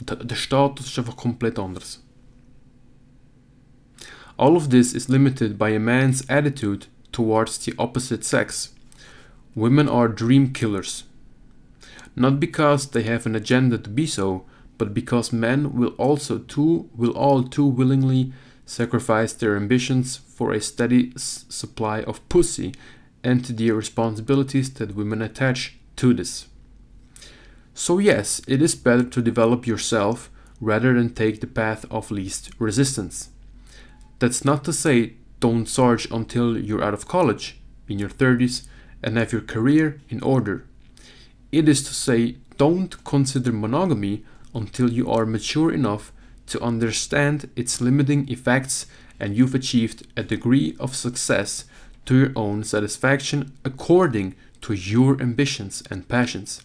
Der 0.00 0.36
Status 0.36 0.86
ist 0.86 0.98
einfach 0.98 1.16
komplett 1.16 1.58
anders. 1.58 2.02
All 4.38 4.56
of 4.56 4.70
this 4.70 4.94
is 4.94 5.08
limited 5.08 5.58
by 5.58 5.70
a 5.70 5.80
man's 5.80 6.24
attitude 6.28 6.86
towards 7.10 7.58
the 7.58 7.74
opposite 7.78 8.24
sex. 8.24 8.72
Women 9.54 9.88
are 9.88 10.06
dream 10.06 10.52
killers. 10.52 11.04
Not 12.14 12.38
because 12.38 12.88
they 12.88 13.02
have 13.02 13.26
an 13.26 13.34
agenda 13.34 13.78
to 13.78 13.90
be 13.90 14.06
so, 14.06 14.44
but 14.78 14.94
because 14.94 15.32
men 15.32 15.72
will 15.74 15.94
also 15.98 16.38
too 16.38 16.88
will 16.94 17.10
all 17.10 17.42
too 17.42 17.66
willingly 17.66 18.32
sacrifice 18.64 19.32
their 19.32 19.56
ambitions 19.56 20.16
for 20.16 20.52
a 20.52 20.60
steady 20.60 21.12
supply 21.16 22.02
of 22.02 22.26
pussy 22.28 22.74
and 23.24 23.44
the 23.44 23.72
responsibilities 23.72 24.72
that 24.74 24.94
women 24.94 25.20
attach 25.20 25.76
to 25.96 26.14
this. 26.14 26.46
So 27.74 27.98
yes, 27.98 28.40
it 28.46 28.62
is 28.62 28.76
better 28.76 29.02
to 29.02 29.22
develop 29.22 29.66
yourself 29.66 30.30
rather 30.60 30.94
than 30.94 31.14
take 31.14 31.40
the 31.40 31.46
path 31.46 31.84
of 31.90 32.12
least 32.12 32.50
resistance. 32.58 33.30
That's 34.18 34.44
not 34.44 34.64
to 34.64 34.72
say 34.72 35.14
don't 35.40 35.66
search 35.66 36.10
until 36.10 36.58
you're 36.58 36.82
out 36.82 36.94
of 36.94 37.06
college, 37.06 37.60
in 37.88 37.98
your 37.98 38.08
30s, 38.08 38.66
and 39.02 39.16
have 39.16 39.32
your 39.32 39.40
career 39.40 40.00
in 40.08 40.20
order. 40.22 40.66
It 41.52 41.68
is 41.68 41.82
to 41.84 41.94
say 41.94 42.36
don't 42.56 43.04
consider 43.04 43.52
monogamy 43.52 44.24
until 44.54 44.90
you 44.90 45.08
are 45.10 45.24
mature 45.24 45.72
enough 45.72 46.12
to 46.46 46.60
understand 46.60 47.50
its 47.54 47.80
limiting 47.80 48.28
effects 48.28 48.86
and 49.20 49.36
you've 49.36 49.54
achieved 49.54 50.06
a 50.16 50.22
degree 50.22 50.76
of 50.80 50.96
success 50.96 51.64
to 52.06 52.16
your 52.16 52.32
own 52.34 52.64
satisfaction 52.64 53.52
according 53.64 54.34
to 54.62 54.72
your 54.72 55.20
ambitions 55.20 55.82
and 55.90 56.08
passions. 56.08 56.62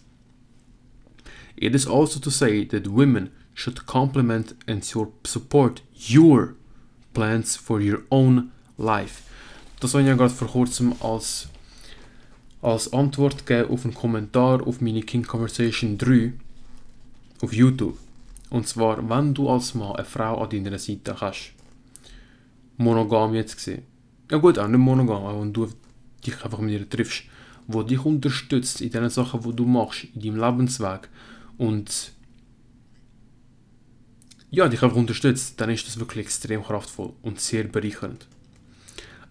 It 1.56 1.74
is 1.74 1.86
also 1.86 2.18
to 2.20 2.30
say 2.30 2.64
that 2.64 2.88
women 2.88 3.30
should 3.52 3.86
complement 3.86 4.54
and 4.66 4.84
support 4.84 5.82
your 5.94 6.56
plans 7.14 7.56
for 7.56 7.80
your 7.80 8.02
own 8.10 8.50
life. 8.76 9.22
Das 9.80 9.94
habe 9.94 10.02
ich 10.02 10.08
ja 10.08 10.14
gerade 10.14 10.34
vor 10.34 10.48
kurzem 10.48 10.94
als, 11.00 11.48
als 12.60 12.92
Antwort 12.92 13.46
gegeben 13.46 13.70
auf 13.72 13.84
einen 13.84 13.94
Kommentar 13.94 14.66
auf 14.66 14.80
meine 14.80 15.02
King 15.02 15.22
Conversation 15.22 15.96
3 15.96 16.32
auf 17.40 17.52
YouTube. 17.52 17.96
Und 18.50 18.68
zwar, 18.68 19.08
wenn 19.08 19.34
du 19.34 19.48
als 19.48 19.74
Mann 19.74 19.96
eine 19.96 20.04
Frau 20.04 20.42
an 20.42 20.50
deiner 20.50 20.78
Seite 20.78 21.20
hast, 21.20 21.52
monogam 22.76 23.34
jetzt 23.34 23.56
gesehen, 23.56 23.82
ja 24.30 24.38
gut, 24.38 24.58
auch 24.58 24.68
nicht 24.68 24.78
monogam, 24.78 25.24
aber 25.24 25.40
wenn 25.40 25.52
du 25.52 25.68
dich 26.26 26.42
einfach 26.44 26.58
mit 26.58 26.72
ihr 26.72 26.88
triffst, 26.88 27.24
wo 27.66 27.82
dich 27.82 28.04
unterstützt 28.04 28.80
in 28.80 28.90
den 28.90 29.10
Sachen, 29.10 29.40
die 29.42 29.54
du 29.54 29.64
machst, 29.64 30.04
in 30.14 30.22
deinem 30.22 30.36
Lebensweg 30.36 31.08
und 31.58 32.13
ja, 34.54 34.68
dich 34.68 34.82
einfach 34.82 34.96
unterstützt, 34.96 35.60
dann 35.60 35.70
ist 35.70 35.86
das 35.86 35.98
wirklich 35.98 36.26
extrem 36.26 36.62
kraftvoll 36.62 37.12
und 37.22 37.40
sehr 37.40 37.64
bereichernd. 37.64 38.26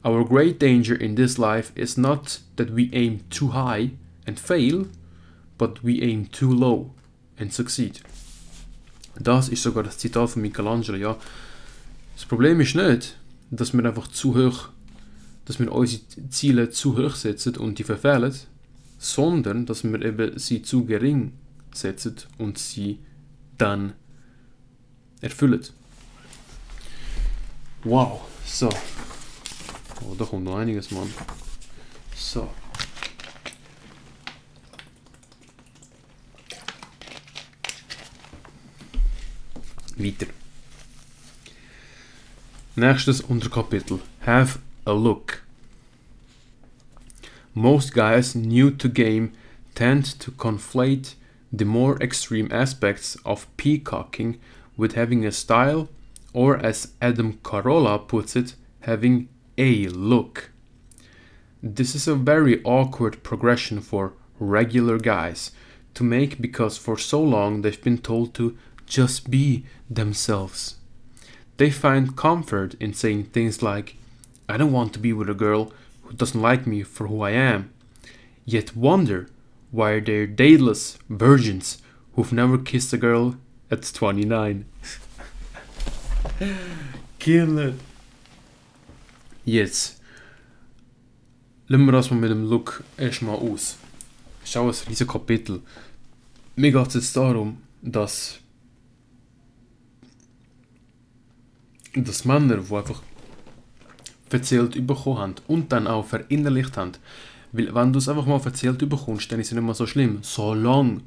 Our 0.03 0.27
great 0.27 0.62
danger 0.62 0.99
in 0.99 1.15
this 1.15 1.38
life 1.38 1.71
is 1.75 1.95
not 1.95 2.41
that 2.57 2.75
we 2.75 2.89
aim 2.91 3.21
too 3.29 3.53
high 3.53 3.91
and 4.27 4.38
fail, 4.38 4.88
but 5.57 5.81
we 5.81 6.01
aim 6.01 6.29
too 6.29 6.51
low 6.51 6.93
and 7.39 7.53
succeed. 7.53 8.01
Das 9.17 9.47
ist 9.47 9.63
sogar 9.63 9.83
das 9.83 9.97
Zitat 9.97 10.31
von 10.31 10.41
Michelangelo, 10.41 10.97
ja. 10.97 11.15
Das 12.15 12.25
Problem 12.25 12.59
ist 12.59 12.75
nicht, 12.75 13.15
dass 13.49 13.73
wir 13.73 13.86
einfach 13.86 14.07
zu 14.07 14.36
hoch, 14.36 14.69
dass 15.45 15.59
wir 15.59 15.71
unsere 15.71 16.01
Ziele 16.29 16.69
zu 16.69 16.97
hoch 16.97 17.15
setzen 17.15 17.55
und 17.57 17.79
die 17.79 17.83
verfehlen, 17.86 18.33
sondern 18.99 19.65
dass 19.65 19.86
wir 19.86 20.01
eben 20.01 20.38
sie 20.38 20.63
zu 20.63 20.86
gering 20.86 21.31
setzen 21.73 22.15
und 22.38 22.57
sie 22.57 22.99
dann 23.57 23.93
erfüllen. 25.23 25.63
Wow, 27.83 28.21
so. 28.45 28.69
Oh, 30.01 30.15
da 30.15 30.25
kommt 30.25 30.43
noch 30.43 30.57
einiges, 30.57 30.91
Mann. 30.91 31.12
So. 32.15 32.49
Weiter. 39.95 40.27
Nächstes 42.75 43.21
Unterkapitel. 43.21 43.99
Have 44.25 44.59
a 44.86 44.91
look. 44.91 45.43
Most 47.53 47.93
guys 47.93 48.36
new 48.36 48.71
to 48.71 48.89
game 48.89 49.31
tend 49.75 50.19
to 50.19 50.31
conflate 50.31 51.15
the 51.51 51.65
more 51.65 52.01
extreme 52.01 52.51
aspects 52.51 53.17
of 53.23 53.45
peacocking 53.57 54.39
with 54.77 54.93
having 54.93 55.25
a 55.25 55.31
style, 55.31 55.89
or 56.33 56.57
as 56.57 56.93
Adam 57.01 57.33
Carolla 57.43 58.07
puts 58.07 58.36
it, 58.36 58.55
having 58.81 59.29
a 59.57 59.88
look. 59.88 60.51
This 61.62 61.95
is 61.95 62.07
a 62.07 62.15
very 62.15 62.62
awkward 62.63 63.23
progression 63.23 63.79
for 63.79 64.13
regular 64.39 64.97
guys 64.97 65.51
to 65.93 66.03
make 66.03 66.41
because 66.41 66.77
for 66.77 66.97
so 66.97 67.21
long 67.21 67.62
they've 67.62 67.81
been 67.81 67.99
told 67.99 68.33
to 68.33 68.57
just 68.86 69.29
be 69.29 69.65
themselves. 69.89 70.77
They 71.57 71.69
find 71.69 72.17
comfort 72.17 72.73
in 72.79 72.93
saying 72.93 73.25
things 73.25 73.62
like, 73.62 73.95
I 74.49 74.57
don't 74.57 74.71
want 74.71 74.91
to 74.93 74.99
be 74.99 75.13
with 75.13 75.29
a 75.29 75.33
girl 75.33 75.71
who 76.01 76.13
doesn't 76.13 76.41
like 76.41 76.67
me 76.67 76.83
for 76.83 77.07
who 77.07 77.21
I 77.21 77.31
am, 77.31 77.71
yet 78.43 78.75
wonder 78.75 79.29
why 79.71 79.99
they're 79.99 80.27
dateless 80.27 80.97
virgins 81.09 81.81
who've 82.15 82.33
never 82.33 82.57
kissed 82.57 82.91
a 82.93 82.97
girl 82.97 83.36
at 83.73 83.91
29. 83.91 84.65
Killer. 87.19 87.73
Jetzt 89.45 89.99
lassen 91.67 91.86
wir 91.86 91.91
das 91.91 92.12
mal 92.12 92.17
mit 92.17 92.29
dem 92.29 92.49
Look 92.49 92.83
erstmal 92.97 93.36
aus. 93.36 93.77
ist 94.43 94.57
auch 94.57 94.63
ein 94.63 94.88
riesiges 94.88 95.07
Kapitel. 95.07 95.62
Mir 96.55 96.71
geht 96.71 96.88
es 96.88 96.93
jetzt 96.93 97.17
darum, 97.17 97.57
dass, 97.81 98.39
dass 101.95 102.25
Männer, 102.25 102.57
die 102.57 102.75
einfach 102.75 103.01
erzählt 104.29 104.88
bekommen 104.88 105.17
haben 105.17 105.36
und 105.47 105.71
dann 105.71 105.88
auch 105.88 106.05
verinnerlicht 106.05 106.77
haben, 106.77 106.93
weil 107.51 107.73
wenn 107.73 107.93
du 107.93 107.99
es 107.99 108.09
einfach 108.09 108.25
mal 108.25 108.41
erzählt 108.43 108.77
bekommst, 108.88 109.31
dann 109.31 109.39
ist 109.39 109.47
es 109.47 109.53
nicht 109.53 109.63
mehr 109.63 109.73
so 109.73 109.86
schlimm, 109.86 110.19
solange 110.21 111.01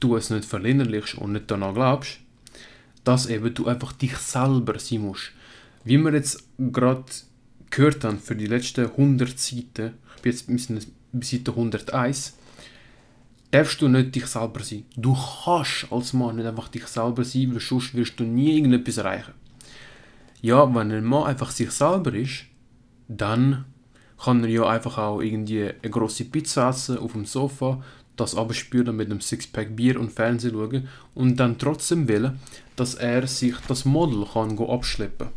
du 0.00 0.16
es 0.16 0.30
nicht 0.30 0.44
verinnerlichst 0.44 1.16
und 1.16 1.32
nicht 1.32 1.50
daran 1.50 1.74
glaubst, 1.74 2.18
dass 3.04 3.26
eben 3.26 3.54
du 3.54 3.66
einfach 3.66 3.92
dich 3.92 4.16
selber 4.16 4.78
sein 4.78 5.02
musst. 5.02 5.32
Wie 5.84 5.98
wir 5.98 6.12
jetzt 6.12 6.44
gerade 6.58 7.04
gehört 7.70 8.04
haben 8.04 8.18
für 8.18 8.34
die 8.34 8.46
letzten 8.46 8.86
100 8.86 9.38
Seiten, 9.38 9.94
ich 10.16 10.22
bin 10.22 10.32
jetzt 10.32 10.86
bei 11.12 11.26
Seite 11.26 11.50
101, 11.52 12.34
darfst 13.50 13.80
du 13.80 13.88
nicht 13.88 14.14
dich 14.14 14.26
selber 14.26 14.62
sein. 14.62 14.84
Du 14.96 15.16
kannst 15.44 15.86
als 15.90 16.12
Mann 16.12 16.36
nicht 16.36 16.46
einfach 16.46 16.68
dich 16.68 16.86
selber 16.86 17.24
sein, 17.24 17.52
weil 17.52 17.60
sonst 17.60 17.94
wirst 17.94 18.18
du 18.18 18.24
nie 18.24 18.56
irgendetwas 18.56 18.98
erreichen. 18.98 19.34
Ja, 20.42 20.72
wenn 20.74 20.92
ein 20.92 21.04
Mann 21.04 21.24
einfach 21.24 21.50
sich 21.50 21.70
selber 21.70 22.12
ist, 22.12 22.44
dann 23.08 23.64
kann 24.22 24.42
er 24.42 24.50
ja 24.50 24.66
einfach 24.66 24.98
auch 24.98 25.20
irgendwie 25.20 25.64
eine 25.64 25.90
grosse 25.90 26.24
Pizza 26.24 26.70
essen 26.70 26.98
auf 26.98 27.12
dem 27.12 27.24
Sofa, 27.24 27.82
das 28.16 28.34
abspüren 28.34 28.96
mit 28.96 29.10
einem 29.10 29.20
Sixpack 29.20 29.76
Bier 29.76 30.00
und 30.00 30.12
Fernsehen 30.12 30.54
schauen 30.54 30.88
und 31.14 31.36
dann 31.36 31.58
trotzdem 31.58 32.08
will, 32.08 32.32
dass 32.74 32.94
er 32.94 33.26
sich 33.26 33.54
das 33.68 33.84
Model 33.84 34.26
kann 34.32 34.58
abschleppen 34.58 35.28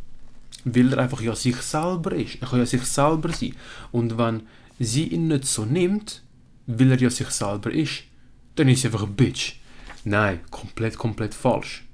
Weil 0.66 0.94
er 0.94 1.00
einfach 1.00 1.22
ja 1.22 1.36
sich 1.36 1.58
selber 1.58 2.14
ist. 2.14 2.38
Er 2.42 2.48
kann 2.48 2.60
ja 2.60 2.66
sich 2.66 2.84
selber 2.84 3.32
sein. 3.32 3.56
Und 3.92 4.18
wenn 4.18 4.44
sie 4.80 5.08
ihn 5.08 5.28
nicht 5.28 5.46
so 5.46 5.66
nimmt, 5.66 6.22
weil 6.68 6.92
er 6.92 7.00
ja 7.00 7.10
sich 7.10 7.30
selber 7.30 7.72
ist, 7.72 8.04
dann 8.56 8.70
ist 8.70 8.84
er 8.84 8.92
einfach 8.92 9.08
ein 9.08 9.16
Bitch. 9.16 9.56
Nein, 10.04 10.40
komplett, 10.50 10.98
komplett 10.98 11.34
falsch. 11.34 11.86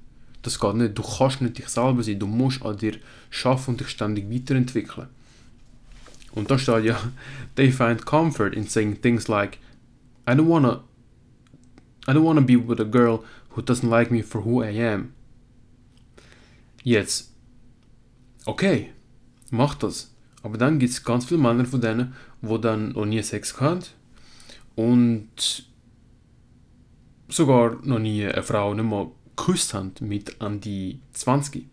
Das 0.42 0.60
geht 0.60 0.76
nicht. 0.76 0.98
Du 0.98 1.02
kannst 1.02 1.42
nicht 1.42 1.58
dich 1.58 1.68
selber 1.68 2.04
sein. 2.04 2.20
Du 2.20 2.28
musst 2.28 2.64
an 2.64 2.78
dir 2.78 2.98
schaffen 3.30 3.72
und 3.72 3.80
dich 3.82 3.90
ständig 3.90 4.30
weiterentwickeln. 4.32 5.08
Und 6.34 6.52
da 6.52 6.60
steht 6.60 6.84
ja, 6.84 7.00
they 7.56 7.72
find 7.72 8.06
comfort 8.06 8.54
in 8.54 8.68
saying 8.68 9.02
things 9.02 9.28
like, 9.28 9.58
I 10.28 10.34
don't 10.34 10.48
wanna, 10.48 10.84
I 12.08 12.14
don't 12.14 12.24
wanna 12.24 12.42
be 12.42 12.56
with 12.56 12.80
a 12.80 12.86
girl 12.86 13.24
who 13.50 13.62
doesn't 13.62 13.90
like 13.90 14.12
me 14.12 14.22
for 14.22 14.42
who 14.42 14.64
I 14.64 14.70
am. 14.80 15.14
Jetzt, 16.84 17.32
okay, 18.46 18.92
mach 19.50 19.76
das. 19.76 20.12
Aber 20.44 20.58
dann 20.58 20.78
gibt 20.78 20.92
es 20.92 21.04
ganz 21.04 21.26
viele 21.26 21.42
Männer 21.42 21.66
von 21.66 21.82
denen, 21.82 22.14
wo 22.42 22.60
dann 22.60 22.90
noch 22.90 23.06
nie 23.06 23.24
Sex 23.24 23.60
hatten 23.60 23.86
und 24.76 25.66
sogar 27.30 27.78
noch 27.84 28.00
nie 28.00 28.26
eine 28.26 28.44
Frau 28.44 28.74
nicht 28.74 28.86
mal 28.86 29.10
geküsst 29.36 29.74
haben 29.74 29.94
mit 30.02 30.40
an 30.42 30.62
die 30.62 31.00
20. 31.14 31.66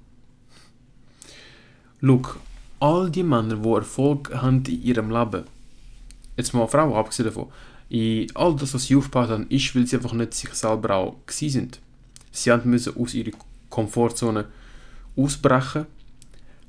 Look, 2.01 2.39
all 2.81 3.11
die 3.11 3.23
Männer, 3.23 3.57
die 3.57 3.69
Erfolg 3.69 4.35
haben 4.35 4.65
in 4.67 4.83
ihrem 4.83 5.11
Leben, 5.11 5.45
jetzt 6.37 6.55
mal 6.55 6.67
Frauen 6.67 6.95
abgesehen 6.95 7.27
davon, 7.27 7.53
in 7.93 8.35
all 8.35 8.57
das, 8.57 8.73
was 8.73 8.85
sie 8.85 8.97
aufgebaut 8.97 9.29
haben, 9.29 9.47
ist, 9.51 9.77
weil 9.77 9.87
sie 9.87 9.97
einfach 9.97 10.15
nicht 10.15 10.33
sich 10.33 10.49
selber 10.55 10.95
auch 10.95 11.17
sind. 11.29 11.79
Sie 12.31 12.51
haben 12.51 12.71
müssen 12.71 12.97
aus 12.97 13.13
ihrer 13.13 13.33
Komfortzone 13.69 14.47
ausbrechen, 15.15 15.85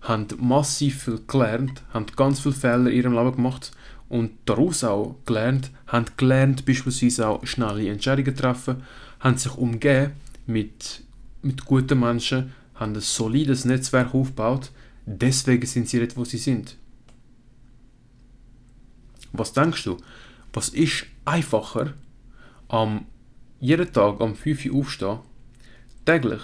haben 0.01 0.27
massiv 0.37 1.03
viel 1.03 1.21
gelernt, 1.25 1.81
haben 1.93 2.07
ganz 2.17 2.41
viele 2.41 2.55
Fehler 2.55 2.91
in 2.91 2.97
ihrem 2.97 3.13
Leben 3.13 3.37
gemacht 3.37 3.71
und 4.09 4.31
daraus 4.43 4.83
auch 4.83 5.15
gelernt, 5.25 5.71
haben 5.87 6.07
gelernt, 6.17 6.65
beispielsweise 6.65 7.29
auch 7.29 7.47
schnelle 7.47 7.89
Entscheidungen 7.89 8.35
treffen, 8.35 8.83
haben 9.21 9.37
sich 9.37 9.55
umgeben 9.55 10.11
mit, 10.45 11.03
mit 11.41 11.63
guten 11.63 12.01
Menschen, 12.01 12.51
haben 12.75 12.95
ein 12.95 12.99
solides 12.99 13.63
Netzwerk 13.63 14.13
aufgebaut, 14.13 14.71
deswegen 15.05 15.65
sind 15.67 15.87
sie 15.87 15.99
jetzt, 15.99 16.17
wo 16.17 16.25
sie 16.25 16.37
sind. 16.37 16.75
Was 19.31 19.53
denkst 19.53 19.85
du? 19.85 19.95
Was 20.51 20.67
ist 20.67 21.05
einfacher, 21.25 21.93
am 22.67 23.05
jeden 23.59 23.91
Tag 23.91 24.19
am 24.21 24.35
5 24.35 24.65
Uhr 24.65 24.79
aufstehen, 24.79 25.19
täglich 26.05 26.41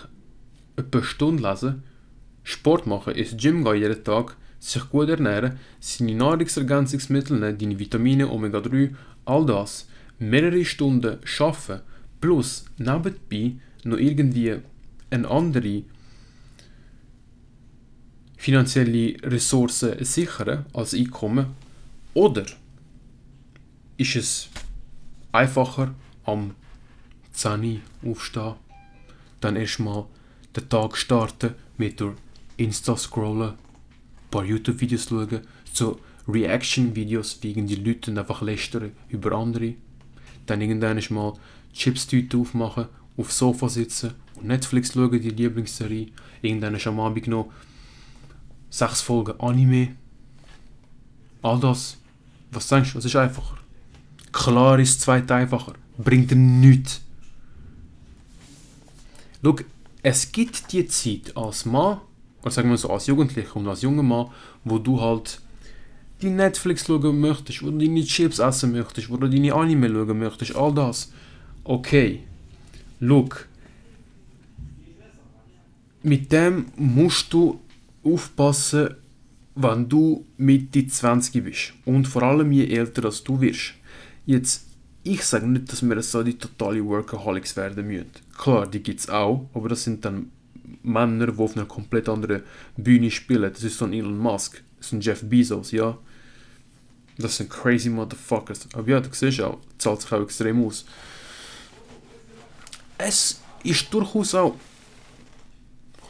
etwa 0.75 0.99
eine 0.99 1.07
Stunde 1.07 1.43
lesen, 1.43 1.83
Sport 2.43 2.87
machen, 2.87 3.13
ins 3.15 3.35
Gym 3.37 3.63
gehen 3.63 3.75
jeden 3.75 4.03
Tag, 4.03 4.35
sich 4.59 4.89
gut 4.89 5.09
ernähren, 5.09 5.59
seine 5.79 6.15
Nahrungsergänzungsmittel 6.15 7.39
nehmen, 7.39 7.57
deine 7.57 7.79
Vitamine, 7.79 8.29
Omega-3, 8.29 8.93
all 9.25 9.45
das, 9.45 9.87
mehrere 10.17 10.65
Stunden 10.65 11.19
arbeiten, 11.39 11.81
plus 12.21 12.65
nebenbei 12.77 13.53
noch 13.83 13.97
irgendwie 13.97 14.57
eine 15.09 15.29
andere 15.29 15.83
finanzielle 18.37 19.15
Ressourcen 19.23 20.03
sichern 20.03 20.65
als 20.73 20.93
Einkommen? 20.93 21.47
Oder 22.13 22.45
ist 23.97 24.15
es 24.15 24.48
einfacher 25.31 25.93
am 26.25 26.55
10 27.31 27.81
Uhr 28.03 28.11
aufstehen, 28.11 28.55
dann 29.41 29.55
erstmal 29.55 30.05
den 30.55 30.69
Tag 30.69 30.97
starten 30.97 31.55
mit 31.77 31.99
der 31.99 32.13
Insta 32.57 32.97
scrollen, 32.97 33.51
ein 33.51 34.29
paar 34.31 34.43
YouTube-Videos 34.43 35.07
schauen, 35.09 35.41
so 35.71 35.99
Reaction-Videos, 36.27 37.39
wie 37.41 37.53
die 37.53 37.75
Leute 37.75 38.11
einfach 38.11 38.41
lästern 38.41 38.91
über 39.07 39.31
andere. 39.33 39.75
Dann 40.45 40.61
irgendwann 40.61 41.01
mal 41.09 41.33
Chips-Tüte 41.73 42.37
aufmachen, 42.37 42.87
aufs 43.17 43.37
Sofa 43.37 43.69
sitzen 43.69 44.13
und 44.35 44.47
Netflix 44.47 44.93
schauen, 44.93 45.11
die 45.21 45.29
Lieblingsserie. 45.29 46.11
Irgendwann 46.41 46.75
am 46.75 46.99
Abend 46.99 47.27
noch 47.27 47.51
sechs 48.69 49.01
Folgen 49.01 49.39
Anime. 49.39 49.95
All 51.41 51.59
das. 51.59 51.97
Was 52.51 52.67
denkst 52.67 52.91
du, 52.91 52.97
was 52.97 53.05
ist 53.05 53.15
einfacher? 53.15 53.58
Klar 54.31 54.79
ist 54.79 55.01
zweit 55.01 55.31
einfacher. 55.31 55.73
Bringt 55.97 56.31
nichts. 56.31 57.01
Schau, 59.43 59.55
es 60.01 60.31
gibt 60.31 60.71
die 60.71 60.87
Zeit 60.87 61.35
als 61.35 61.65
Mann, 61.65 61.99
oder 62.41 62.51
sagen 62.51 62.69
wir 62.69 62.77
so 62.77 62.89
als 62.89 63.07
Jugendlicher 63.07 63.55
und 63.55 63.67
als 63.67 63.81
junger 63.81 64.03
Mann, 64.03 64.27
wo 64.63 64.77
du 64.77 64.99
halt 64.99 65.41
die 66.21 66.29
Netflix 66.29 66.85
schauen 66.85 67.19
möchtest, 67.19 67.63
wo 67.63 67.69
du 67.69 67.77
deine 67.77 68.03
Chips 68.03 68.39
essen 68.39 68.71
möchtest, 68.71 69.09
wo 69.09 69.17
du 69.17 69.27
deine 69.27 69.53
Anime 69.53 69.89
schauen 69.89 70.19
möchtest, 70.19 70.55
all 70.55 70.73
das. 70.73 71.11
Okay, 71.63 72.23
look, 72.99 73.47
mit 76.03 76.31
dem 76.31 76.67
musst 76.75 77.31
du 77.33 77.59
aufpassen, 78.03 78.95
wenn 79.55 79.89
du 79.89 80.25
Mitte 80.37 80.87
20 80.87 81.43
bist. 81.43 81.73
Und 81.85 82.07
vor 82.07 82.23
allem 82.23 82.51
je 82.51 82.67
älter 82.67 83.01
du 83.01 83.41
wirst. 83.41 83.73
Jetzt, 84.29 84.67
ich 85.01 85.25
sage 85.25 85.47
nicht, 85.47 85.71
dass 85.71 85.81
wir 85.81 85.99
so 86.03 86.21
die 86.21 86.37
totale 86.37 86.85
Workaholics 86.85 87.55
werden 87.55 87.87
müssen. 87.87 88.11
Klar, 88.37 88.67
die 88.67 88.83
gibt 88.83 88.99
es 88.99 89.09
auch, 89.09 89.49
aber 89.55 89.69
das 89.69 89.85
sind 89.85 90.05
dann 90.05 90.29
Männer, 90.83 91.31
die 91.31 91.39
auf 91.39 91.55
einer 91.57 91.65
komplett 91.65 92.07
anderen 92.07 92.43
Bühne 92.77 93.09
spielen. 93.09 93.51
Das 93.51 93.63
ist 93.63 93.79
so 93.79 93.85
ein 93.85 93.93
Elon 93.93 94.19
Musk, 94.19 94.61
das 94.77 94.85
ist 94.85 94.93
ein 94.93 95.01
Jeff 95.01 95.23
Bezos, 95.23 95.71
ja. 95.71 95.97
Das 97.17 97.37
sind 97.37 97.49
crazy 97.49 97.89
Motherfuckers. 97.89 98.67
Aber 98.73 98.87
ja, 98.87 98.99
du 98.99 99.09
siehst 99.11 99.41
auch, 99.41 99.57
zahlt 99.79 100.01
sich 100.01 100.11
auch 100.11 100.21
extrem 100.21 100.63
aus. 100.63 100.85
Es 102.99 103.41
ist 103.63 103.91
durchaus 103.91 104.35
auch. 104.35 104.55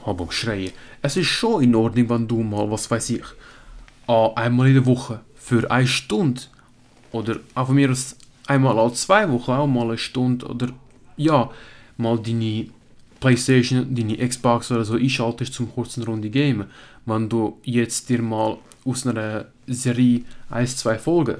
Aber 0.03 0.25
am 0.25 0.31
Schreien. 0.31 0.73
Es 1.01 1.15
ist 1.15 1.27
schon 1.27 1.63
in 1.63 1.73
Ordnung, 1.73 2.09
wenn 2.09 2.27
du 2.27 2.43
mal, 2.43 2.69
was 2.69 2.91
weiß 2.91 3.11
ich, 3.11 3.23
einmal 4.07 4.67
in 4.67 4.73
der 4.73 4.85
Woche 4.85 5.21
für 5.35 5.71
eine 5.71 5.87
Stunde 5.87 6.41
oder 7.11 7.39
auch 7.55 7.67
von 7.67 7.75
mir 7.75 7.91
aus 7.91 8.15
einmal 8.47 8.77
alle 8.77 8.93
zwei 8.93 9.29
Wochen 9.29 9.51
auch 9.51 9.67
mal 9.67 9.83
eine 9.83 9.97
Stunde 9.97 10.45
oder 10.45 10.69
ja, 11.17 11.49
mal 11.97 12.17
deine 12.17 12.67
Playstation, 13.19 13.93
deine 13.93 14.17
Xbox 14.17 14.71
oder 14.71 14.85
so 14.85 14.95
einschaltest 14.95 15.53
zum 15.53 15.71
kurzen 15.71 16.03
Runde 16.03 16.29
Game. 16.29 16.65
Wenn 17.05 17.29
du 17.29 17.59
jetzt 17.63 18.09
dir 18.09 18.21
mal 18.21 18.57
aus 18.85 19.05
einer 19.05 19.45
Serie 19.67 20.21
1, 20.49 20.77
2 20.77 20.97
Folgen 20.97 21.37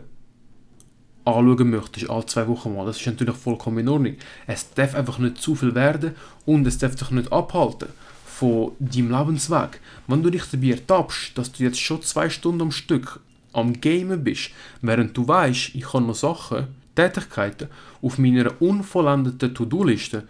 anschauen 1.26 1.70
möchtest, 1.70 2.10
alle 2.10 2.26
zwei 2.26 2.48
Wochen 2.48 2.76
mal, 2.76 2.86
das 2.86 3.00
ist 3.00 3.06
natürlich 3.06 3.36
vollkommen 3.36 3.80
in 3.80 3.90
Ordnung. 3.90 4.16
Es 4.48 4.74
darf 4.74 4.96
einfach 4.96 5.20
nicht 5.20 5.38
zu 5.38 5.56
viel 5.56 5.76
werden 5.76 6.16
und 6.46 6.66
es 6.68 6.78
darf 6.78 6.96
dich 6.96 7.12
nicht 7.12 7.32
abhalten 7.32 7.90
von 8.26 8.72
deinem 8.80 9.12
Lebensweg. 9.12 9.80
Wenn 10.08 10.24
du 10.24 10.30
dich 10.30 10.44
dabei 10.52 10.72
ertappst, 10.72 11.38
dass 11.38 11.52
du 11.52 11.64
jetzt 11.64 11.80
schon 11.80 12.02
zwei 12.02 12.30
Stunden 12.30 12.62
am 12.62 12.72
Stück 12.72 13.20
am 13.54 13.80
Gamen 13.80 14.24
bist, 14.24 14.52
während 14.82 15.16
du 15.16 15.28
weißt, 15.28 15.76
ich 15.76 15.94
habe 15.94 16.06
noch 16.06 16.16
Sachen, 16.16 16.68
Tätigkeiten 16.96 17.70
auf 18.02 18.18
meiner 18.18 18.62
unvollendeten 18.62 19.54
To-Do-Liste 19.54 20.28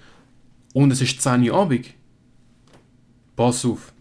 und 0.73 0.91
es 0.91 1.01
ist 1.01 1.21
10 1.21 1.49
Uhr 1.49 1.55
Abend, 1.55 1.87
pass 3.35 3.65
auf. 3.65 3.91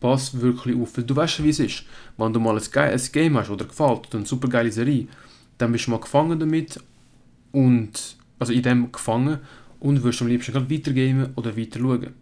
Pass 0.00 0.40
wirklich 0.40 0.76
auf. 0.76 0.92
Du 0.94 1.14
weißt, 1.14 1.42
wie 1.44 1.50
es 1.50 1.60
ist. 1.60 1.84
Wenn 2.16 2.32
du 2.32 2.40
mal 2.40 2.58
ein, 2.58 3.00
Game 3.12 3.38
hast 3.38 3.50
oder 3.50 3.64
gefällt 3.64 4.08
oder 4.08 4.18
eine 4.18 4.26
super 4.26 4.48
geile 4.48 4.72
Serie, 4.72 5.06
dann 5.58 5.70
bist 5.70 5.86
du 5.86 5.92
mal 5.92 6.00
gefangen 6.00 6.38
damit 6.38 6.80
und 7.52 8.16
also 8.38 8.52
in 8.52 8.62
dem 8.62 8.90
gefangen 8.90 9.38
und 9.78 10.02
wirst 10.02 10.20
am 10.20 10.28
liebsten 10.28 10.52
gerade 10.52 10.70
weitergehen 10.70 11.28
oder 11.36 11.56
weiter 11.56 11.78
schauen. 11.78 12.14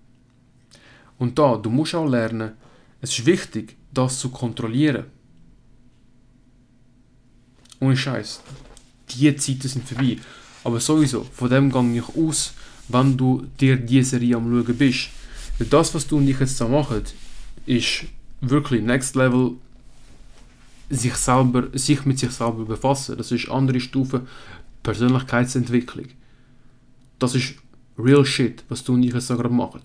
Und 1.19 1.39
da, 1.39 1.57
du 1.57 1.71
musst 1.71 1.95
auch 1.95 2.07
lernen, 2.07 2.53
es 3.01 3.19
ist 3.19 3.27
wichtig, 3.27 3.77
das 3.93 4.19
zu 4.19 4.31
kontrollieren. 4.31 5.05
Ohne 7.81 7.97
Scheiß. 7.97 8.41
Die 9.11 9.35
Zeiten 9.37 9.69
sind 9.69 9.89
vorbei. 9.89 10.19
Aber 10.63 10.81
sowieso, 10.81 11.25
von 11.33 11.51
dem 11.51 11.71
gehe 11.71 11.99
ich 11.99 12.17
aus, 12.17 12.53
wenn 12.89 13.17
du 13.17 13.47
dir 13.59 13.77
diese 13.77 14.11
Serie 14.11 14.37
am 14.37 14.51
schauen 14.51 14.77
bist. 14.77 15.09
Das, 15.59 15.95
was 15.95 16.07
du 16.07 16.19
und 16.19 16.29
ich 16.29 16.39
jetzt 16.39 16.61
da 16.61 16.69
machen, 16.69 17.03
ist 17.67 18.05
wirklich 18.41 18.83
Next 18.83 19.17
Level 19.17 19.53
sich, 20.91 21.15
selber, 21.15 21.69
sich 21.73 22.05
mit 22.05 22.19
sich 22.19 22.31
selber 22.31 22.65
befassen. 22.65 23.17
Das 23.17 23.33
ist 23.33 23.49
andere 23.49 23.81
Stufe 23.81 24.27
Persönlichkeitsentwicklung. 24.83 26.07
Das 27.19 27.35
ist 27.35 27.55
real 27.99 28.25
shit, 28.25 28.65
was 28.69 28.83
du 28.85 28.95
und 28.95 29.03
ich 29.03 29.13
jetzt 29.15 29.29
gerade 29.29 29.49
machen. 29.49 29.83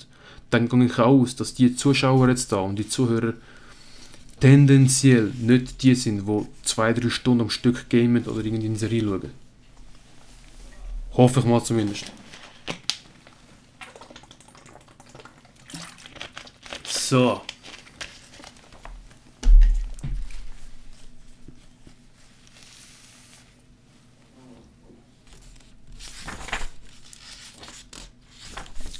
Dann 0.49 0.67
gehe 0.69 0.85
ich 0.85 0.99
auch 0.99 1.21
aus, 1.21 1.35
dass 1.35 1.53
die 1.53 1.75
Zuschauer 1.75 2.29
jetzt 2.29 2.51
da 2.51 2.57
und 2.57 2.77
die 2.77 2.87
Zuhörer 2.87 3.33
tendenziell 4.39 5.31
nicht 5.39 5.81
die 5.83 5.95
sind, 5.95 6.27
die 6.27 6.47
zwei, 6.63 6.93
drei 6.93 7.09
Stunden 7.09 7.41
am 7.41 7.49
Stück 7.49 7.89
gamen 7.89 8.25
oder 8.25 8.43
irgendwie 8.43 8.67
eine 8.67 8.77
Serie 8.77 9.01
schauen. 9.01 9.31
Hoffe 11.13 11.39
ich 11.39 11.45
mal 11.45 11.63
zumindest. 11.63 12.11
So. 16.83 17.41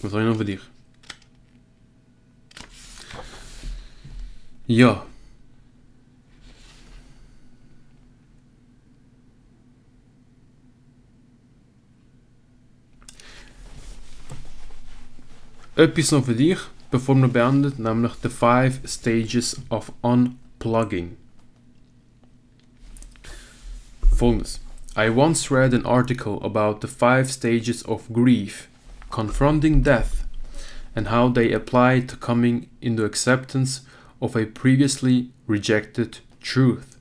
Was 0.01 0.11
habe 0.13 0.21
ich 0.21 0.29
noch 0.29 0.38
für 0.38 0.45
dich? 0.45 0.59
Ja. 4.67 5.05
Noch 15.78 16.23
für 16.23 16.36
dich, 16.36 16.59
bevor 16.89 17.15
wir 17.15 17.28
beenden, 17.28 17.84
nämlich 17.84 18.13
The 18.21 18.30
Five 18.30 18.80
Stages 18.86 19.61
of 19.69 19.91
Unplugging. 20.01 21.17
Folgendes. 24.15 24.61
I 24.95 25.09
once 25.09 25.51
read 25.51 25.73
an 25.73 25.86
article 25.86 26.39
about 26.41 26.80
the 26.80 26.88
five 26.88 27.30
stages 27.30 27.84
of 27.84 28.07
grief 28.13 28.69
confronting 29.09 29.82
death, 29.82 30.26
and 30.95 31.07
how 31.07 31.28
they 31.28 31.51
apply 31.51 31.99
to 32.01 32.15
coming 32.15 32.69
into 32.82 33.03
acceptance 33.03 33.82
of 34.21 34.36
a 34.36 34.45
previously 34.45 35.32
rejected 35.47 36.19
truth. 36.41 36.97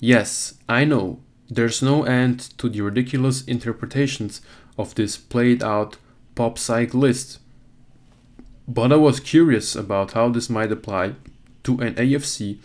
Yes, 0.00 0.54
I 0.68 0.84
know, 0.84 1.20
there's 1.48 1.82
no 1.82 2.02
end 2.02 2.58
to 2.58 2.68
the 2.68 2.80
ridiculous 2.80 3.42
interpretations 3.44 4.40
of 4.76 4.94
this 4.96 5.16
played 5.16 5.62
out 5.62 5.96
pop 6.34 6.58
psych 6.58 6.94
list. 6.94 7.38
But 8.74 8.90
I 8.90 8.96
was 8.96 9.20
curious 9.20 9.76
about 9.76 10.12
how 10.12 10.30
this 10.30 10.48
might 10.48 10.72
apply 10.72 11.14
to 11.64 11.78
an 11.80 11.94
AFC 11.96 12.56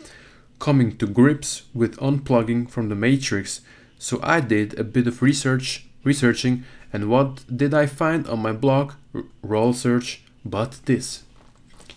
coming 0.57 0.95
to 0.97 1.05
grips 1.05 1.63
with 1.73 1.99
unplugging 1.99 2.69
from 2.69 2.87
the 2.87 2.95
matrix, 2.95 3.59
so 3.99 4.19
I 4.23 4.39
did 4.39 4.79
a 4.79 4.85
bit 4.85 5.07
of 5.07 5.21
research 5.21 5.85
researching 6.05 6.63
and 6.93 7.09
what 7.09 7.43
did 7.49 7.73
I 7.73 7.87
find 7.87 8.25
on 8.27 8.41
my 8.41 8.53
blog? 8.53 8.93
Roll 9.41 9.73
Search, 9.73 10.23
but 10.45 10.85
this. 10.85 11.25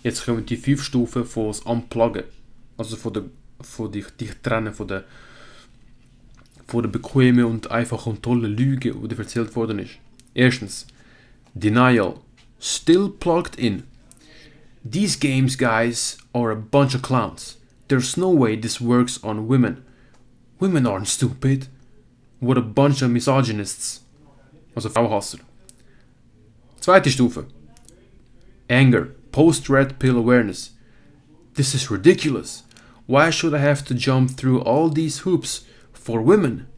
Jetzt 0.03 0.25
kommen 0.25 0.45
die 0.45 0.57
fünf 0.57 0.83
Stufen 0.83 1.23
das 1.23 1.61
Unpluggen. 1.61 2.25
Also 2.77 2.97
von, 2.97 3.13
der, 3.13 3.25
von 3.61 3.93
dich, 3.93 4.07
dich 4.17 4.33
trennen 4.43 4.75
von 4.75 4.89
der, 4.89 5.05
von 6.67 6.83
der 6.83 6.91
bequemen 6.91 7.45
und 7.45 7.71
einfachen 7.71 8.15
und 8.15 8.23
tolle 8.25 8.49
Lüge, 8.49 8.93
die 8.93 9.17
erzählt 9.17 9.55
worden 9.55 9.79
ist. 9.79 9.99
Erstens, 10.35 10.87
Denial. 11.55 12.17
Still 12.59 13.09
plugged 13.09 13.57
in. 13.57 13.85
These 14.85 15.17
games, 15.17 15.57
guys, 15.57 16.17
are 16.35 16.51
a 16.51 16.57
bunch 16.57 16.95
of 16.95 17.03
clowns. 17.03 17.59
There's 17.89 18.17
no 18.17 18.31
way 18.31 18.57
this 18.57 18.81
works 18.81 19.23
on 19.23 19.47
women. 19.47 19.85
Women 20.59 20.87
aren't 20.87 21.09
stupid. 21.09 21.69
What 22.39 22.57
a 22.57 22.63
bunch 22.63 23.03
of 23.03 23.11
misogynists. 23.11 24.01
Also 24.75 24.89
Frauhasser. 24.89 25.41
Zweite 26.81 27.11
Stufe. 27.11 27.47
Anger. 28.71 29.17
Post-Red 29.33 29.99
Pill 29.99 30.17
Awareness. 30.17 30.71
This 31.55 31.75
is 31.75 31.91
ridiculous. 31.91 32.63
Why 33.07 33.31
should 33.31 33.55
I 33.55 33.59
have 33.59 33.85
to 33.87 33.95
jump 33.95 34.31
through 34.31 34.63
all 34.63 34.89
these 34.89 35.19
hoops 35.21 35.65
for 35.93 36.23
women? 36.23 36.69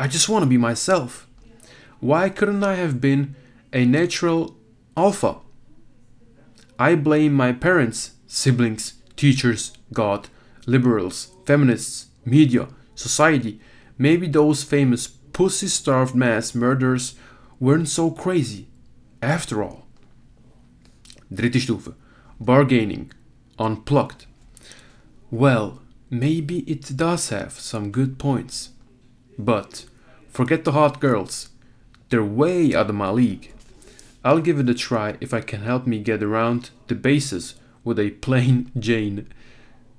I 0.00 0.08
just 0.08 0.28
want 0.28 0.42
to 0.42 0.48
be 0.48 0.56
myself. 0.56 1.28
Why 2.00 2.30
couldn't 2.30 2.64
I 2.64 2.74
have 2.74 3.00
been 3.00 3.36
a 3.72 3.84
natural 3.84 4.56
alpha? 4.96 5.36
I 6.78 6.94
blame 6.94 7.34
my 7.34 7.52
parents, 7.52 8.12
siblings, 8.26 8.94
teachers, 9.16 9.72
God, 9.92 10.28
liberals, 10.66 11.32
feminists, 11.44 12.06
media, 12.24 12.68
society, 12.94 13.60
maybe 13.96 14.28
those 14.28 14.62
famous 14.62 15.06
pussy 15.06 15.66
starved 15.66 16.14
mass 16.14 16.54
murderers 16.54 17.14
weren't 17.58 17.88
so 17.88 18.10
crazy, 18.10 18.68
after 19.20 19.62
all. 19.62 19.86
Dritte 21.32 21.60
Stufe. 21.60 21.94
Bargaining. 22.40 23.12
Unplugged. 23.58 24.26
Well, 25.30 25.82
maybe 26.10 26.60
it 26.60 26.96
does 26.96 27.30
have 27.30 27.52
some 27.52 27.90
good 27.90 28.18
points. 28.18 28.70
But 29.36 29.84
forget 30.28 30.64
the 30.64 30.72
hot 30.72 31.00
girls. 31.00 31.50
They're 32.08 32.24
way 32.24 32.74
out 32.74 32.88
of 32.88 32.94
my 32.94 33.10
league. 33.10 33.52
I'll 34.24 34.40
give 34.40 34.58
it 34.58 34.68
a 34.68 34.74
try 34.74 35.16
if 35.20 35.32
I 35.32 35.40
can 35.40 35.62
help 35.62 35.86
me 35.86 36.00
get 36.00 36.22
around 36.22 36.70
the 36.88 36.94
bases 36.94 37.54
with 37.84 37.98
a 37.98 38.10
plain 38.10 38.70
Jane. 38.78 39.28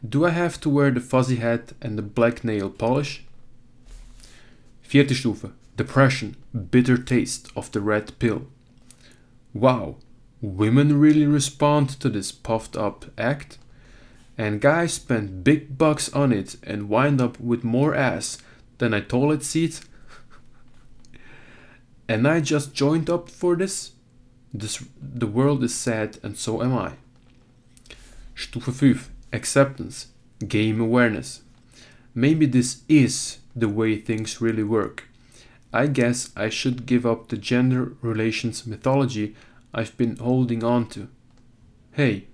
Do 0.07 0.25
I 0.25 0.29
have 0.31 0.59
to 0.61 0.69
wear 0.69 0.91
the 0.91 0.99
fuzzy 0.99 1.37
hat 1.37 1.73
and 1.81 1.97
the 1.97 2.01
black 2.01 2.43
nail 2.43 2.69
polish? 2.69 3.23
Vierte 4.83 5.13
Stufe. 5.13 5.51
Depression. 5.77 6.35
Bitter 6.71 6.97
taste 6.97 7.51
of 7.55 7.71
the 7.71 7.79
red 7.79 8.17
pill. 8.19 8.47
Wow, 9.53 9.95
women 10.41 10.99
really 10.99 11.25
respond 11.25 11.89
to 12.01 12.09
this 12.09 12.31
puffed 12.31 12.75
up 12.75 13.05
act? 13.17 13.57
And 14.37 14.61
guys 14.61 14.93
spend 14.93 15.43
big 15.43 15.77
bucks 15.77 16.11
on 16.13 16.31
it 16.31 16.57
and 16.63 16.89
wind 16.89 17.21
up 17.21 17.39
with 17.39 17.63
more 17.63 17.95
ass 17.95 18.37
than 18.77 18.93
a 18.93 19.01
toilet 19.01 19.43
seat? 19.43 19.81
and 22.09 22.27
I 22.27 22.41
just 22.41 22.73
joined 22.73 23.09
up 23.09 23.29
for 23.29 23.55
this? 23.55 23.91
This? 24.53 24.83
The 25.01 25.27
world 25.27 25.63
is 25.63 25.75
sad 25.75 26.17
and 26.23 26.37
so 26.37 26.61
am 26.61 26.75
I. 26.75 26.93
Stufe 28.35 28.73
5. 28.73 29.09
Acceptance. 29.33 30.07
Game 30.47 30.79
awareness. 30.79 31.41
Maybe 32.15 32.45
this 32.45 32.81
is 32.87 33.39
the 33.55 33.69
way 33.69 33.97
things 33.97 34.41
really 34.41 34.63
work. 34.63 35.05
I 35.71 35.87
guess 35.87 36.31
I 36.35 36.49
should 36.49 36.85
give 36.85 37.05
up 37.05 37.27
the 37.27 37.37
gender 37.37 37.93
relations 38.01 38.65
mythology 38.65 39.35
I've 39.73 39.95
been 39.97 40.15
holding 40.15 40.63
on 40.63 40.87
to. 40.89 41.09
Hey, 41.91 42.25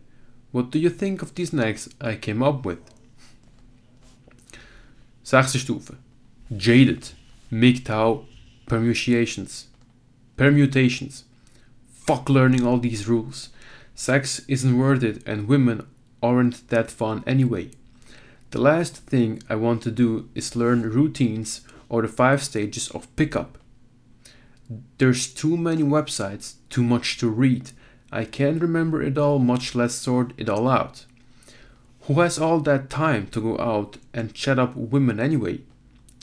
what 0.51 0.69
do 0.69 0.79
you 0.79 0.89
think 0.89 1.21
of 1.21 1.35
these 1.35 1.51
next 1.51 1.89
I 1.99 2.15
came 2.15 2.41
up 2.41 2.65
with? 2.65 2.79
Sechste 5.23 5.57
Stufe. 5.57 5.95
Jaded. 6.55 7.09
MGTOW 7.51 8.25
Permutations. 8.67 9.67
Permutations. 10.37 11.23
Fuck 12.05 12.29
learning 12.29 12.67
all 12.67 12.77
these 12.77 13.07
rules. 13.07 13.49
Sex 13.95 14.41
isn't 14.47 14.77
worth 14.77 15.03
it, 15.03 15.23
and 15.25 15.47
women 15.47 15.87
aren't 16.21 16.67
that 16.69 16.91
fun 16.91 17.23
anyway. 17.25 17.71
The 18.51 18.61
last 18.61 18.97
thing 19.07 19.41
I 19.49 19.55
want 19.55 19.81
to 19.83 19.91
do 19.91 20.29
is 20.35 20.55
learn 20.55 20.83
routines 20.83 21.61
or 21.89 22.03
the 22.03 22.07
five 22.07 22.43
stages 22.43 22.89
of 22.91 23.13
pickup. 23.15 23.57
There's 24.99 25.25
too 25.25 25.57
many 25.57 25.81
websites, 25.81 26.55
too 26.69 26.83
much 26.83 27.17
to 27.17 27.27
read. 27.27 27.71
I 28.11 28.25
can't 28.25 28.61
remember 28.61 29.01
it 29.01 29.17
all, 29.17 29.39
much 29.39 29.73
less 29.73 29.95
sort 29.95 30.33
it 30.37 30.47
all 30.47 30.67
out. 30.67 31.05
Who 32.01 32.19
has 32.19 32.37
all 32.37 32.59
that 32.61 32.91
time 32.91 33.27
to 33.27 33.41
go 33.41 33.57
out 33.57 33.97
and 34.13 34.35
chat 34.35 34.59
up 34.59 34.75
women 34.75 35.19
anyway? 35.19 35.61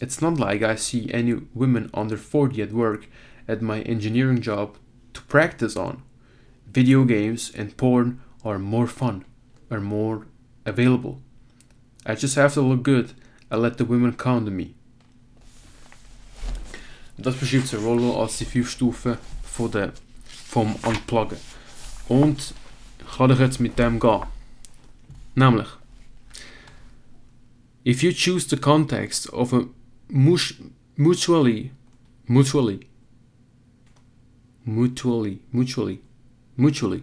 It's 0.01 0.23
not 0.23 0.39
like 0.39 0.63
I 0.63 0.77
see 0.77 1.13
any 1.13 1.41
women 1.55 1.91
under 1.93 2.17
40 2.17 2.63
at 2.63 2.73
work 2.73 3.09
at 3.49 3.63
my 3.63 3.81
engineering 3.81 4.41
job 4.41 4.77
to 5.13 5.21
practice 5.23 5.77
on. 5.77 6.03
Video 6.73 7.05
games 7.05 7.53
and 7.57 7.77
porn 7.77 8.21
are 8.45 8.59
more 8.59 8.87
fun, 8.87 9.25
are 9.71 9.81
more 9.81 10.27
available. 10.65 11.21
I 12.07 12.15
just 12.15 12.37
have 12.37 12.55
to 12.55 12.63
look 12.63 12.83
good 12.83 13.13
and 13.51 13.63
let 13.63 13.77
the 13.77 13.85
women 13.85 14.13
come 14.15 14.45
to 14.45 14.51
me. 14.51 14.75
Das 17.19 17.37
beschreibt 17.37 17.69
so 17.69 17.79
Rollo 17.79 18.21
als 18.21 18.39
die 18.39 18.45
fünf 18.45 18.71
Stufen 18.71 19.17
von 19.43 19.71
der, 19.71 19.93
vom 20.25 20.75
Unpluggen. 20.83 21.39
Und 22.09 22.55
er 22.99 23.07
ich 23.13 23.19
kann 23.19 23.29
dich 23.31 23.39
jetzt 23.39 23.61
mit 23.61 23.79
dem 23.79 24.01
gehen. 24.01 24.23
Nämlich, 25.35 25.69
if 27.85 28.03
you 28.03 28.13
choose 28.13 28.49
the 28.49 28.57
context 28.57 29.29
of 29.33 29.53
a 29.53 29.67
mus- 30.09 30.55
mutually, 30.97 31.71
mutually, 34.65 35.41
mutually, 35.53 36.01
mutually, 36.57 37.03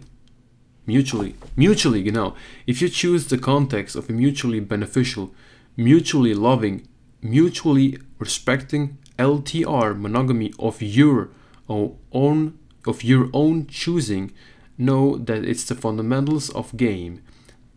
mutually, 0.86 1.34
mutually, 1.56 2.02
genau. 2.02 2.34
If 2.66 2.80
you 2.82 2.88
choose 2.88 3.26
the 3.26 3.38
context 3.38 3.96
of 3.96 4.08
a 4.08 4.12
mutually 4.12 4.60
beneficial, 4.60 5.32
mutually 5.76 6.34
loving, 6.34 6.86
mutually 7.22 7.98
respecting 8.18 8.98
LTR 9.18 9.98
monogamy 9.98 10.52
of 10.58 10.82
your 10.82 11.30
own 11.68 12.58
of 12.86 13.04
your 13.04 13.28
own 13.32 13.66
choosing, 13.66 14.32
know 14.78 15.16
that 15.16 15.44
it's 15.44 15.64
the 15.64 15.74
fundamentals 15.74 16.48
of 16.50 16.76
game 16.76 17.20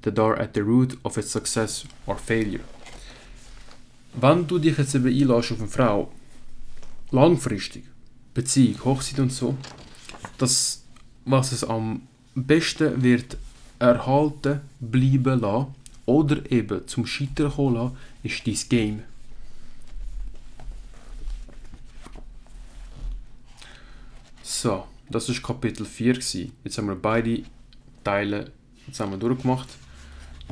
that 0.03 0.17
are 0.17 0.35
at 0.37 0.53
the 0.53 0.63
root 0.63 0.97
of 1.03 1.17
its 1.17 1.31
success 1.31 1.85
or 2.07 2.15
failure. 2.15 2.63
Wenn 4.19 4.47
du 4.47 4.59
dich 4.59 4.77
jetzt 4.77 4.95
eben 4.95 5.07
einlässt 5.07 5.51
auf 5.51 5.59
eine 5.59 5.67
Frau, 5.67 6.11
langfristig, 7.11 7.83
Beziehung, 8.33 8.83
Hochzeit 8.85 9.19
und 9.19 9.31
so, 9.31 9.55
das, 10.37 10.83
was 11.25 11.51
es 11.51 11.63
am 11.63 12.01
besten 12.35 13.03
wird 13.03 13.37
erhalten 13.79 14.61
bleiben 14.79 15.41
lassen 15.41 15.75
oder 16.05 16.51
eben 16.51 16.87
zum 16.87 17.05
Scheitern 17.05 17.51
kommen 17.51 17.75
lassen, 17.75 17.97
ist 18.23 18.47
dein 18.47 18.69
Game. 18.69 19.03
So, 24.41 24.87
das 25.09 25.29
ist 25.29 25.43
Kapitel 25.43 25.85
4 25.85 26.13
gewesen. 26.13 26.53
Jetzt 26.63 26.77
haben 26.77 26.87
wir 26.87 26.95
beide 26.95 27.43
Teile 28.03 28.51
wir 28.87 29.17
durchgemacht 29.17 29.69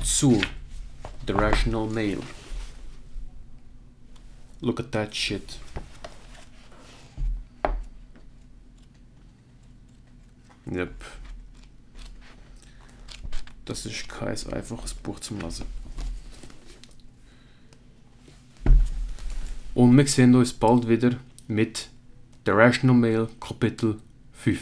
zu 0.04 0.42
The 1.28 1.34
Rational 1.34 1.88
Male. 1.88 2.22
Look 4.62 4.80
at 4.80 4.92
that 4.92 5.16
shit. 5.16 5.60
Yep. 10.72 10.94
Das 13.66 13.86
ist 13.86 14.08
kein 14.08 14.38
einfaches 14.54 14.94
Buch 14.94 15.20
zum 15.20 15.42
Lesen. 15.42 15.66
Und 19.74 19.98
wir 19.98 20.08
sehen 20.08 20.34
uns 20.36 20.54
bald 20.54 20.88
wieder 20.88 21.18
mit 21.48 21.90
The 22.46 22.52
Rational 22.52 22.96
Male 22.96 23.30
Kapitel 23.40 24.00
5. 24.34 24.60